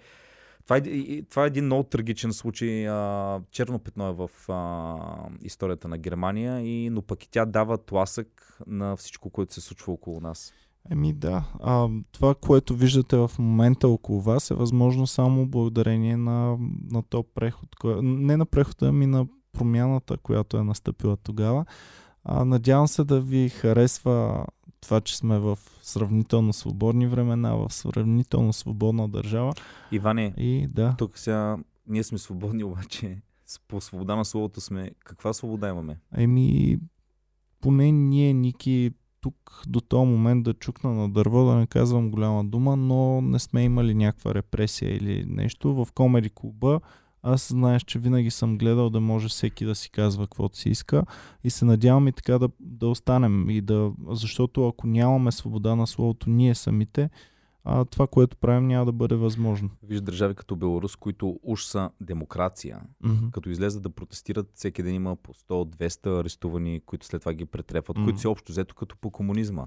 това 0.66 0.78
е, 0.78 1.22
това 1.22 1.44
е 1.44 1.48
един 1.48 1.66
много 1.66 1.84
трагичен 1.84 2.34
случай. 2.34 2.82
Черно 3.52 3.80
петно 3.80 4.08
е 4.08 4.14
в 4.14 4.30
а, 4.50 4.96
историята 5.42 5.88
на 5.88 5.98
Германия, 5.98 6.62
и, 6.62 6.90
но 6.90 7.02
пък 7.02 7.24
и 7.24 7.30
тя 7.30 7.46
дава 7.46 7.78
тласък 7.78 8.58
на 8.68 8.96
всичко, 8.96 9.30
което 9.30 9.54
се 9.54 9.62
случва 9.62 9.94
около 9.94 10.20
нас. 10.20 10.54
Еми 10.92 11.14
да, 11.14 11.44
а, 11.64 11.90
това, 12.12 12.36
което 12.36 12.76
виждате 12.76 13.18
в 13.18 13.32
момента 13.40 13.88
около 13.88 14.22
вас 14.22 14.52
е 14.52 14.56
възможно 14.56 15.08
само 15.08 15.46
благодарение 15.46 16.18
на, 16.18 16.58
на 16.92 17.04
то 17.04 17.24
преход. 17.24 17.76
Кое, 17.76 17.96
не 18.02 18.38
на 18.38 18.46
прехода, 18.46 18.88
ами 18.88 19.06
на 19.06 19.28
промяната, 19.54 20.18
която 20.18 20.58
е 20.58 20.64
настъпила 20.64 21.18
тогава. 21.18 21.66
А, 22.24 22.46
надявам 22.46 22.88
се 22.88 23.04
да 23.04 23.22
ви 23.22 23.50
харесва 23.50 24.46
това, 24.86 25.02
че 25.02 25.18
сме 25.18 25.40
в 25.40 25.58
сравнително 25.82 26.54
свободни 26.54 27.08
времена, 27.08 27.56
в 27.56 27.74
сравнително 27.74 28.54
свободна 28.54 29.10
държава. 29.10 29.54
Иване, 29.92 30.34
И 30.38 30.68
да, 30.68 30.96
тук 30.98 31.18
сега 31.18 31.58
ние 31.88 32.04
сме 32.04 32.18
свободни, 32.18 32.64
обаче 32.64 33.22
по 33.68 33.82
свобода 33.82 34.16
на 34.16 34.26
словото 34.26 34.62
сме. 34.62 34.92
Каква 35.04 35.34
свобода 35.34 35.70
имаме? 35.70 35.98
еми, 36.18 36.78
поне 37.62 37.92
ние, 37.92 38.34
Ники, 38.34 38.92
тук 39.22 39.64
до 39.68 39.82
този 39.82 40.06
момент 40.10 40.44
да 40.44 40.54
чукна 40.54 40.94
на 40.94 41.10
дърво, 41.10 41.46
да 41.46 41.56
не 41.56 41.68
казвам 41.68 42.12
голяма 42.12 42.46
дума, 42.46 42.76
но 42.76 43.22
не 43.22 43.40
сме 43.40 43.64
имали 43.64 43.94
някаква 43.94 44.34
репресия 44.34 44.96
или 44.96 45.26
нещо. 45.28 45.86
В 45.86 45.88
комеди 45.92 46.30
клуба 46.30 46.80
аз 47.28 47.48
знаеш, 47.50 47.84
че 47.84 48.00
винаги 48.00 48.32
съм 48.32 48.58
гледал 48.58 48.90
да 48.90 49.00
може 49.00 49.28
всеки 49.28 49.66
да 49.66 49.76
си 49.76 49.90
казва 49.92 50.26
каквото 50.26 50.58
си 50.58 50.70
иска 50.70 51.04
и 51.44 51.50
се 51.50 51.66
надявам 51.66 52.08
и 52.08 52.12
така 52.12 52.40
да, 52.40 52.50
да 52.60 52.88
останем. 52.88 53.50
И 53.50 53.62
да, 53.62 53.92
защото 54.10 54.68
ако 54.68 54.88
нямаме 54.88 55.32
свобода 55.32 55.76
на 55.76 55.88
словото 55.88 56.30
ние 56.30 56.56
самите, 56.56 57.10
а, 57.64 57.86
това, 57.86 58.08
което 58.08 58.38
правим, 58.38 58.68
няма 58.68 58.86
да 58.86 58.92
бъде 58.92 59.16
възможно. 59.16 59.70
Виж 59.84 60.02
държави 60.02 60.36
като 60.36 60.56
Беларус, 60.56 60.96
които 60.96 61.40
уж 61.44 61.64
са 61.66 61.90
демокрация, 62.02 62.80
Mm-hmm. 63.04 63.32
като 63.32 63.50
излезат 63.50 63.84
да 63.84 63.90
протестират, 63.90 64.52
всеки 64.56 64.84
ден 64.84 64.94
има 64.94 65.16
по 65.16 65.34
100-200 65.34 66.20
арестувани, 66.20 66.82
които 66.86 67.06
след 67.06 67.22
това 67.22 67.34
ги 67.34 67.46
претрепват, 67.46 67.98
Мгм. 67.98 68.06
които 68.06 68.20
си 68.20 68.28
общо 68.28 68.52
взето 68.52 68.76
като 68.76 68.98
по 68.98 69.12
комунизма. 69.12 69.66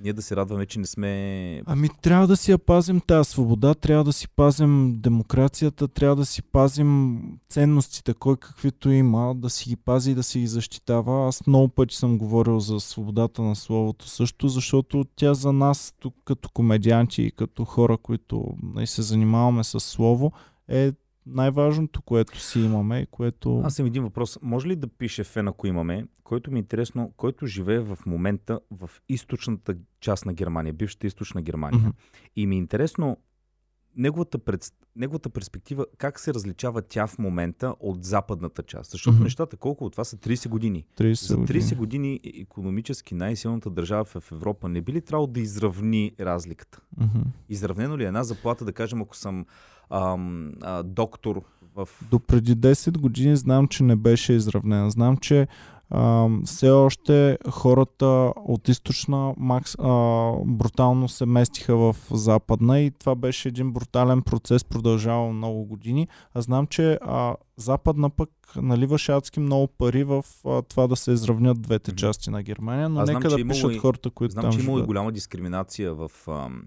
Ние 0.00 0.12
да 0.12 0.22
се 0.22 0.36
радваме, 0.36 0.66
че 0.66 0.78
не 0.78 0.86
сме... 0.86 1.62
Ами 1.66 1.88
трябва 2.02 2.26
да 2.26 2.36
си 2.36 2.50
я 2.50 2.58
пазим 2.58 3.00
тази 3.00 3.30
свобода, 3.30 3.74
трябва 3.74 4.04
да 4.04 4.12
си 4.12 4.28
пазим 4.28 4.94
демокрацията, 5.00 5.88
трябва 5.88 6.16
да 6.16 6.26
си 6.26 6.42
пазим 6.42 7.20
ценностите, 7.48 8.14
кой 8.14 8.36
каквито 8.36 8.90
има, 8.90 9.34
да 9.34 9.50
си 9.50 9.68
ги 9.68 9.76
пази 9.76 10.10
и 10.10 10.14
да 10.14 10.22
си 10.22 10.40
ги 10.40 10.46
защитава. 10.46 11.28
Аз 11.28 11.46
много 11.46 11.68
пъти 11.68 11.96
съм 11.96 12.18
говорил 12.18 12.60
за 12.60 12.80
свободата 12.80 13.42
на 13.42 13.56
словото 13.56 14.08
също, 14.08 14.48
защото 14.48 15.04
тя 15.16 15.34
за 15.34 15.52
нас 15.52 15.94
тук 16.00 16.14
като 16.24 16.48
комедианти 16.48 17.22
и 17.22 17.30
като 17.30 17.64
хора, 17.64 17.96
които 17.96 18.44
нали, 18.62 18.86
се 18.86 19.02
занимаваме 19.02 19.64
с 19.64 19.80
слово, 19.80 20.32
е 20.68 20.92
най-важното, 21.26 22.02
което 22.02 22.40
си 22.40 22.60
имаме 22.60 22.98
и 22.98 23.06
което... 23.06 23.60
Аз 23.64 23.78
имам 23.78 23.86
един 23.86 24.02
въпрос. 24.02 24.38
Може 24.42 24.68
ли 24.68 24.76
да 24.76 24.88
пише 24.88 25.24
фен, 25.24 25.48
ако 25.48 25.66
имаме, 25.66 26.06
който 26.24 26.50
ми 26.50 26.58
е 26.58 26.60
интересно, 26.60 27.12
който 27.16 27.46
живее 27.46 27.78
в 27.78 27.98
момента 28.06 28.60
в 28.70 28.90
източната 29.08 29.76
част 30.00 30.26
на 30.26 30.32
Германия, 30.32 30.74
бившата 30.74 31.06
източна 31.06 31.42
Германия. 31.42 31.80
Мгм. 31.80 31.90
И 32.36 32.46
ми 32.46 32.54
е 32.54 32.58
интересно 32.58 33.16
неговата, 33.96 34.38
пред, 34.38 34.72
неговата 34.96 35.28
перспектива, 35.30 35.86
как 35.98 36.20
се 36.20 36.34
различава 36.34 36.82
тя 36.82 37.06
в 37.06 37.18
момента 37.18 37.74
от 37.80 38.04
западната 38.04 38.62
част. 38.62 38.90
Защото 38.90 39.14
Мгм. 39.14 39.24
нещата, 39.24 39.56
колко 39.56 39.84
от 39.84 39.92
това 39.92 40.04
са 40.04 40.16
30 40.16 40.48
години. 40.48 40.84
30 40.98 41.12
За 41.26 41.36
30 41.36 41.76
години. 41.76 42.20
економически 42.40 43.14
най-силната 43.14 43.70
държава 43.70 44.04
в 44.04 44.32
Европа 44.32 44.68
не 44.68 44.80
би 44.80 44.92
ли 44.92 45.00
трябвало 45.00 45.26
да 45.26 45.40
изравни 45.40 46.12
разликата? 46.20 46.80
Мгм. 46.96 47.18
Изравнено 47.48 47.98
ли 47.98 48.04
е 48.04 48.06
една 48.06 48.24
заплата, 48.24 48.64
да 48.64 48.72
кажем, 48.72 49.02
ако 49.02 49.16
съм 49.16 49.46
ам, 49.90 50.52
а, 50.62 50.82
доктор 50.82 51.42
в... 51.74 51.88
До 52.10 52.18
преди 52.20 52.56
10 52.56 52.98
години 52.98 53.36
знам, 53.36 53.68
че 53.68 53.82
не 53.82 53.96
беше 53.96 54.32
изравнена. 54.32 54.90
Знам, 54.90 55.16
че 55.16 55.48
а, 55.90 56.28
все 56.44 56.70
още 56.70 57.38
хората 57.50 58.32
от 58.36 58.68
източна 58.68 59.34
макс, 59.36 59.74
а, 59.78 60.32
брутално 60.44 61.08
се 61.08 61.26
местиха 61.26 61.76
в 61.76 61.96
западна 62.10 62.80
и 62.80 62.90
това 62.90 63.14
беше 63.14 63.48
един 63.48 63.72
брутален 63.72 64.22
процес, 64.22 64.64
продължавал 64.64 65.32
много 65.32 65.64
години. 65.64 66.08
А 66.34 66.40
знам, 66.40 66.66
че 66.66 66.98
а, 67.02 67.34
западна 67.56 68.10
пък 68.10 68.30
наливаше 68.56 69.12
адски 69.12 69.40
много 69.40 69.66
пари 69.66 70.04
в 70.04 70.24
а, 70.46 70.62
това 70.62 70.86
да 70.86 70.96
се 70.96 71.12
изравнят 71.12 71.62
двете 71.62 71.94
части 71.94 72.30
на 72.30 72.42
Германия, 72.42 72.88
но 72.88 73.00
Аз 73.00 73.08
знам, 73.08 73.22
нека 73.22 73.36
да 73.36 73.48
пишат 73.48 73.72
и- 73.72 73.78
хората, 73.78 74.10
които 74.10 74.32
Знам, 74.32 74.42
там 74.42 74.52
че 74.52 74.60
имало 74.60 74.78
и 74.78 74.82
голяма 74.82 75.12
дискриминация 75.12 75.94
в... 75.94 76.10
Ам... 76.28 76.62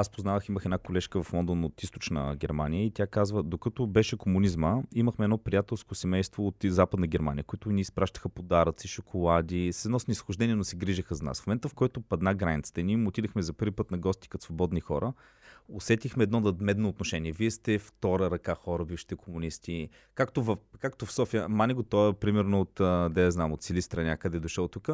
Аз 0.00 0.10
познавах, 0.10 0.48
имах 0.48 0.64
една 0.64 0.78
колежка 0.78 1.22
в 1.22 1.32
Лондон 1.32 1.64
от 1.64 1.82
източна 1.82 2.36
Германия 2.36 2.86
и 2.86 2.90
тя 2.90 3.06
казва, 3.06 3.42
докато 3.42 3.86
беше 3.86 4.16
комунизма, 4.16 4.82
имахме 4.94 5.24
едно 5.24 5.38
приятелско 5.38 5.94
семейство 5.94 6.46
от 6.46 6.56
западна 6.64 7.06
Германия, 7.06 7.44
които 7.44 7.70
ни 7.70 7.80
изпращаха 7.80 8.28
подаръци, 8.28 8.88
шоколади, 8.88 9.72
с 9.72 9.84
едно 9.84 9.98
снисхождение, 9.98 10.54
но 10.54 10.64
се 10.64 10.76
грижаха 10.76 11.14
за 11.14 11.24
нас. 11.24 11.40
В 11.40 11.46
момента, 11.46 11.68
в 11.68 11.74
който 11.74 12.00
падна 12.00 12.34
границата 12.34 12.82
ние 12.82 12.92
им 12.92 13.06
отидахме 13.06 13.42
за 13.42 13.52
първи 13.52 13.70
път 13.70 13.90
на 13.90 13.98
гости 13.98 14.28
като 14.28 14.44
свободни 14.44 14.80
хора, 14.80 15.12
усетихме 15.68 16.24
едно 16.24 16.40
надмедно 16.40 16.88
отношение. 16.88 17.32
Вие 17.32 17.50
сте 17.50 17.78
втора 17.78 18.30
ръка 18.30 18.54
хора, 18.54 18.84
вие 18.84 18.96
сте 18.96 19.16
комунисти. 19.16 19.88
Както 20.14 20.42
в, 20.42 20.56
както 20.78 21.06
в 21.06 21.12
София, 21.12 21.48
мани 21.48 21.74
го 21.74 21.82
той 21.82 22.10
е 22.10 22.12
примерно 22.12 22.60
от, 22.60 22.74
да 23.12 23.22
я 23.22 23.30
знам, 23.30 23.52
от 23.52 23.62
Силистра 23.62 24.04
някъде 24.04 24.36
е 24.36 24.40
дошъл 24.40 24.68
тук. 24.68 24.88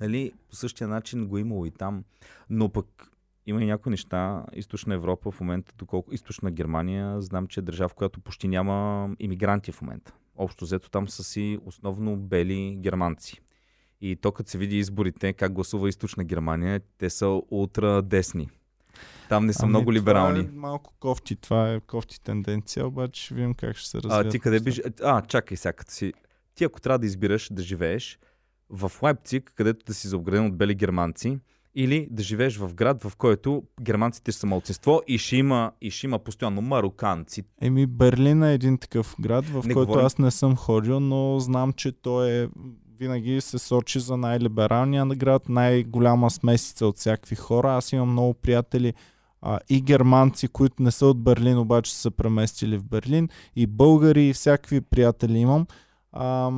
Нали, 0.00 0.32
по 0.48 0.56
същия 0.56 0.88
начин 0.88 1.26
го 1.26 1.38
е 1.38 1.40
имало 1.40 1.66
и 1.66 1.70
там. 1.70 2.04
Но 2.50 2.68
пък 2.68 3.10
има 3.46 3.62
и 3.62 3.66
някои 3.66 3.90
неща. 3.90 4.44
Източна 4.52 4.94
Европа 4.94 5.30
в 5.30 5.40
момента, 5.40 5.72
доколко 5.78 6.14
източна 6.14 6.50
Германия, 6.50 7.22
знам, 7.22 7.46
че 7.46 7.60
е 7.60 7.62
държава, 7.62 7.88
в 7.88 7.94
която 7.94 8.20
почти 8.20 8.48
няма 8.48 9.08
иммигранти 9.18 9.72
в 9.72 9.82
момента. 9.82 10.12
Общо 10.36 10.64
взето 10.64 10.90
там 10.90 11.08
са 11.08 11.24
си 11.24 11.58
основно 11.64 12.16
бели 12.16 12.76
германци. 12.80 13.40
И 14.00 14.16
то 14.16 14.32
като 14.32 14.50
се 14.50 14.58
види 14.58 14.78
изборите, 14.78 15.32
как 15.32 15.52
гласува 15.52 15.88
източна 15.88 16.24
Германия, 16.24 16.80
те 16.98 17.10
са 17.10 17.40
ултра 17.50 18.02
десни. 18.02 18.48
Там 19.28 19.46
не 19.46 19.52
са 19.52 19.62
Ами, 19.62 19.68
много 19.68 19.92
либерални. 19.92 20.40
Това 20.40 20.54
е 20.54 20.58
малко 20.58 20.94
кофти, 21.00 21.36
това 21.36 21.72
е 21.72 21.80
кофти 21.80 22.20
тенденция, 22.20 22.86
обаче 22.86 23.22
ще 23.24 23.34
видим 23.34 23.54
как 23.54 23.76
ще 23.76 23.88
се 23.88 23.98
развие. 23.98 24.28
А, 24.28 24.28
ти 24.28 24.40
къде 24.40 24.60
биш? 24.60 24.80
А, 25.02 25.22
чакай 25.22 25.56
сега, 25.56 25.72
като 25.72 25.92
си. 25.92 26.12
Ти 26.54 26.64
ако 26.64 26.80
трябва 26.80 26.98
да 26.98 27.06
избираш 27.06 27.48
да 27.52 27.62
живееш 27.62 28.18
в 28.70 28.92
Лайпциг, 29.02 29.52
където 29.54 29.84
да 29.84 29.94
си 29.94 30.08
заобграден 30.08 30.46
от 30.46 30.56
бели 30.56 30.74
германци, 30.74 31.38
или 31.74 32.08
да 32.10 32.22
живееш 32.22 32.56
в 32.56 32.74
град, 32.74 33.02
в 33.02 33.16
който 33.16 33.62
германците 33.82 34.32
са 34.32 34.46
малцинство 34.46 35.02
и 35.06 35.18
ще 35.18 35.36
има, 35.36 35.72
и 35.80 35.90
ще 35.90 36.06
има 36.06 36.18
постоянно 36.18 36.62
мароканци. 36.62 37.42
Еми, 37.62 37.86
Берлин 37.86 38.42
е 38.42 38.54
един 38.54 38.78
такъв 38.78 39.16
град, 39.20 39.44
в 39.44 39.66
Не 39.66 39.74
който 39.74 39.86
говорим- 39.86 40.06
аз 40.06 40.18
не 40.18 40.30
съм 40.30 40.56
ходил, 40.56 41.00
но 41.00 41.38
знам, 41.38 41.72
че 41.72 41.92
той 41.92 42.30
е 42.30 42.48
винаги 42.98 43.40
се 43.40 43.58
сочи 43.58 44.00
за 44.00 44.16
най-либералния 44.16 45.06
град, 45.06 45.48
най-голяма 45.48 46.30
смесица 46.30 46.86
от 46.86 46.98
всякакви 46.98 47.36
хора. 47.36 47.74
Аз 47.76 47.92
имам 47.92 48.10
много 48.12 48.34
приятели 48.34 48.94
а, 49.42 49.58
и 49.68 49.80
германци, 49.82 50.48
които 50.48 50.82
не 50.82 50.90
са 50.90 51.06
от 51.06 51.22
Берлин, 51.22 51.58
обаче 51.58 51.94
са 51.94 52.10
преместили 52.10 52.78
в 52.78 52.84
Берлин, 52.84 53.28
и 53.56 53.66
българи, 53.66 54.28
и 54.28 54.32
всякакви 54.32 54.80
приятели 54.80 55.38
имам. 55.38 55.66
А, 56.12 56.50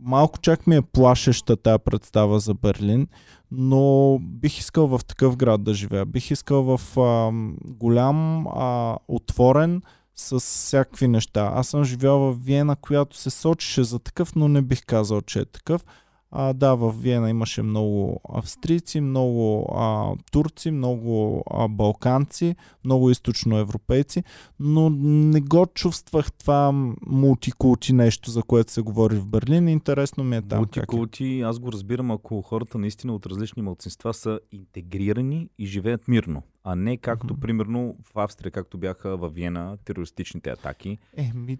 малко 0.00 0.38
чак 0.38 0.66
ми 0.66 0.76
е 0.76 0.82
плашеща 0.82 1.56
тази 1.56 1.82
представа 1.84 2.40
за 2.40 2.54
Берлин, 2.54 3.08
но 3.50 4.18
бих 4.22 4.58
искал 4.58 4.86
в 4.86 5.04
такъв 5.04 5.36
град 5.36 5.62
да 5.62 5.74
живея. 5.74 6.06
Бих 6.06 6.30
искал 6.30 6.62
в 6.62 6.98
а, 7.00 7.30
голям, 7.64 8.46
а, 8.46 8.96
отворен, 9.08 9.82
с 10.16 10.40
всякакви 10.40 11.08
неща. 11.08 11.52
Аз 11.54 11.68
съм 11.68 11.84
живял 11.84 12.18
в 12.18 12.36
Виена, 12.44 12.76
която 12.76 13.16
се 13.16 13.30
сочеше 13.30 13.84
за 13.84 13.98
такъв, 13.98 14.34
но 14.36 14.48
не 14.48 14.62
бих 14.62 14.84
казал, 14.86 15.20
че 15.20 15.38
е 15.38 15.44
такъв. 15.44 15.84
А, 16.30 16.52
да, 16.52 16.74
в 16.74 16.94
Виена 16.98 17.30
имаше 17.30 17.62
много 17.62 18.20
австрийци, 18.34 19.00
много 19.00 19.72
а, 19.74 20.12
турци, 20.32 20.70
много 20.70 21.44
а, 21.50 21.68
балканци, 21.68 22.56
много 22.84 23.10
източноевропейци, 23.10 24.24
но 24.60 24.90
не 24.90 25.40
го 25.40 25.66
чувствах 25.74 26.32
това 26.32 26.72
мултикулти 27.06 27.92
нещо, 27.92 28.30
за 28.30 28.42
което 28.42 28.72
се 28.72 28.82
говори 28.82 29.16
в 29.16 29.26
Берлин. 29.26 29.68
Интересно 29.68 30.24
ми 30.24 30.36
е 30.36 30.42
там 30.42 30.58
е. 30.58 30.60
Мултикулти, 30.60 31.40
аз 31.40 31.58
го 31.58 31.72
разбирам, 31.72 32.10
ако 32.10 32.42
хората 32.42 32.78
наистина 32.78 33.14
от 33.14 33.26
различни 33.26 33.62
малцинства 33.62 34.14
са 34.14 34.40
интегрирани 34.52 35.48
и 35.58 35.66
живеят 35.66 36.08
мирно, 36.08 36.42
а 36.70 36.76
не 36.76 36.96
както 36.96 37.34
Мгм. 37.34 37.40
примерно 37.40 37.96
в 38.02 38.18
Австрия, 38.18 38.50
както 38.50 38.78
бяха 38.78 39.16
в 39.16 39.28
Виена 39.28 39.76
терористичните 39.84 40.50
атаки. 40.50 40.98
Еми, 41.16 41.58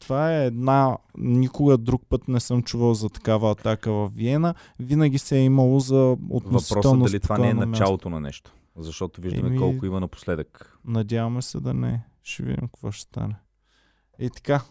това 0.00 0.34
е 0.36 0.46
една... 0.46 0.98
Никога 1.18 1.78
друг 1.78 2.02
път 2.08 2.28
не 2.28 2.40
съм 2.40 2.62
чувал 2.62 2.94
за 2.94 3.08
такава 3.08 3.50
атака 3.50 3.92
в 3.92 4.10
Виена. 4.14 4.54
Винаги 4.80 5.18
се 5.18 5.38
е 5.38 5.44
имало 5.44 5.80
за 5.80 5.96
Въпросът 5.96 6.46
относително 6.46 7.04
дали 7.04 7.20
това 7.20 7.38
не 7.38 7.48
е 7.48 7.54
началото 7.54 8.10
на 8.10 8.20
нещо. 8.20 8.54
Защото 8.76 9.20
виждаме 9.20 9.48
Еми- 9.48 9.58
колко 9.58 9.86
има 9.86 10.00
напоследък. 10.00 10.78
Надяваме 10.84 11.42
се 11.42 11.60
да 11.60 11.74
не. 11.74 12.04
Ще 12.22 12.42
видим 12.42 12.60
какво 12.68 12.90
ще 12.90 13.02
стане. 13.02 13.36
И 14.18 14.30
така. 14.30 14.62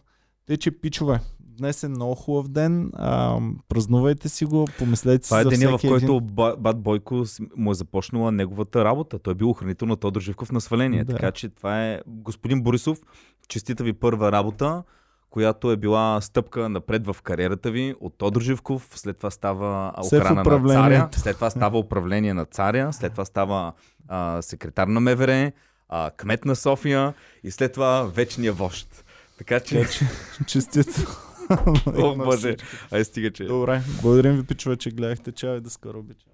Те, 0.45 0.57
че 0.57 0.71
пичове, 0.71 1.19
днес 1.63 1.83
е 1.83 1.87
много 1.87 2.15
хубав 2.15 2.47
ден. 2.47 2.91
А, 2.93 3.39
празнувайте 3.69 4.29
си 4.29 4.45
го, 4.45 4.67
помислете 4.77 5.25
си 5.25 5.29
Това 5.29 5.39
е 5.39 5.43
за 5.43 5.49
деня, 5.49 5.77
в 5.77 5.81
който 5.81 6.13
един. 6.13 6.19
Ба- 6.19 6.55
Бат 6.59 6.79
Бойко 6.79 7.23
му 7.57 7.71
е 7.71 7.73
започнала 7.73 8.31
неговата 8.31 8.85
работа. 8.85 9.19
Той 9.19 9.31
е 9.31 9.35
бил 9.35 9.49
охранител 9.49 9.87
на 9.87 9.95
Тодор 9.95 10.21
Живков 10.21 10.51
на 10.51 10.61
сваление. 10.61 11.03
Да. 11.03 11.13
Така 11.13 11.31
че 11.31 11.49
това 11.49 11.85
е 11.85 12.01
господин 12.07 12.63
Борисов. 12.63 12.97
Честита 13.47 13.83
ви 13.83 13.93
първа 13.93 14.31
работа, 14.31 14.83
която 15.29 15.71
е 15.71 15.77
била 15.77 16.21
стъпка 16.21 16.69
напред 16.69 17.07
в 17.07 17.15
кариерата 17.23 17.71
ви 17.71 17.95
от 18.01 18.17
Тодор 18.17 18.41
Живков. 18.41 18.89
След 18.95 19.17
това 19.17 19.31
става 19.31 19.93
охрана 19.97 20.43
на 20.43 20.67
царя. 20.67 21.09
След 21.11 21.35
това 21.35 21.49
става 21.49 21.79
управление 21.79 22.33
на 22.33 22.45
царя. 22.45 22.93
След 22.93 23.11
това 23.11 23.25
става 23.25 23.73
а, 24.07 24.41
секретар 24.41 24.87
на 24.87 24.99
МВР, 24.99 25.51
а, 25.89 26.11
кмет 26.17 26.45
на 26.45 26.55
София 26.55 27.13
и 27.43 27.51
след 27.51 27.73
това 27.73 28.03
вечния 28.03 28.53
вожд. 28.53 29.05
Така 29.37 29.59
че, 29.59 29.87
честито. 30.47 31.32
о 31.97 32.15
боже, 32.15 32.55
ай 32.91 33.05
стига, 33.05 33.31
че... 33.31 33.43
Добре, 33.43 33.81
благодарим 34.01 34.35
ви, 34.35 34.43
пичове, 34.43 34.77
че 34.77 34.91
гледахте. 34.91 35.31
Чао 35.31 35.55
и 35.55 35.61
до 35.61 35.69
скоро 35.69 35.99
обичам. 35.99 36.32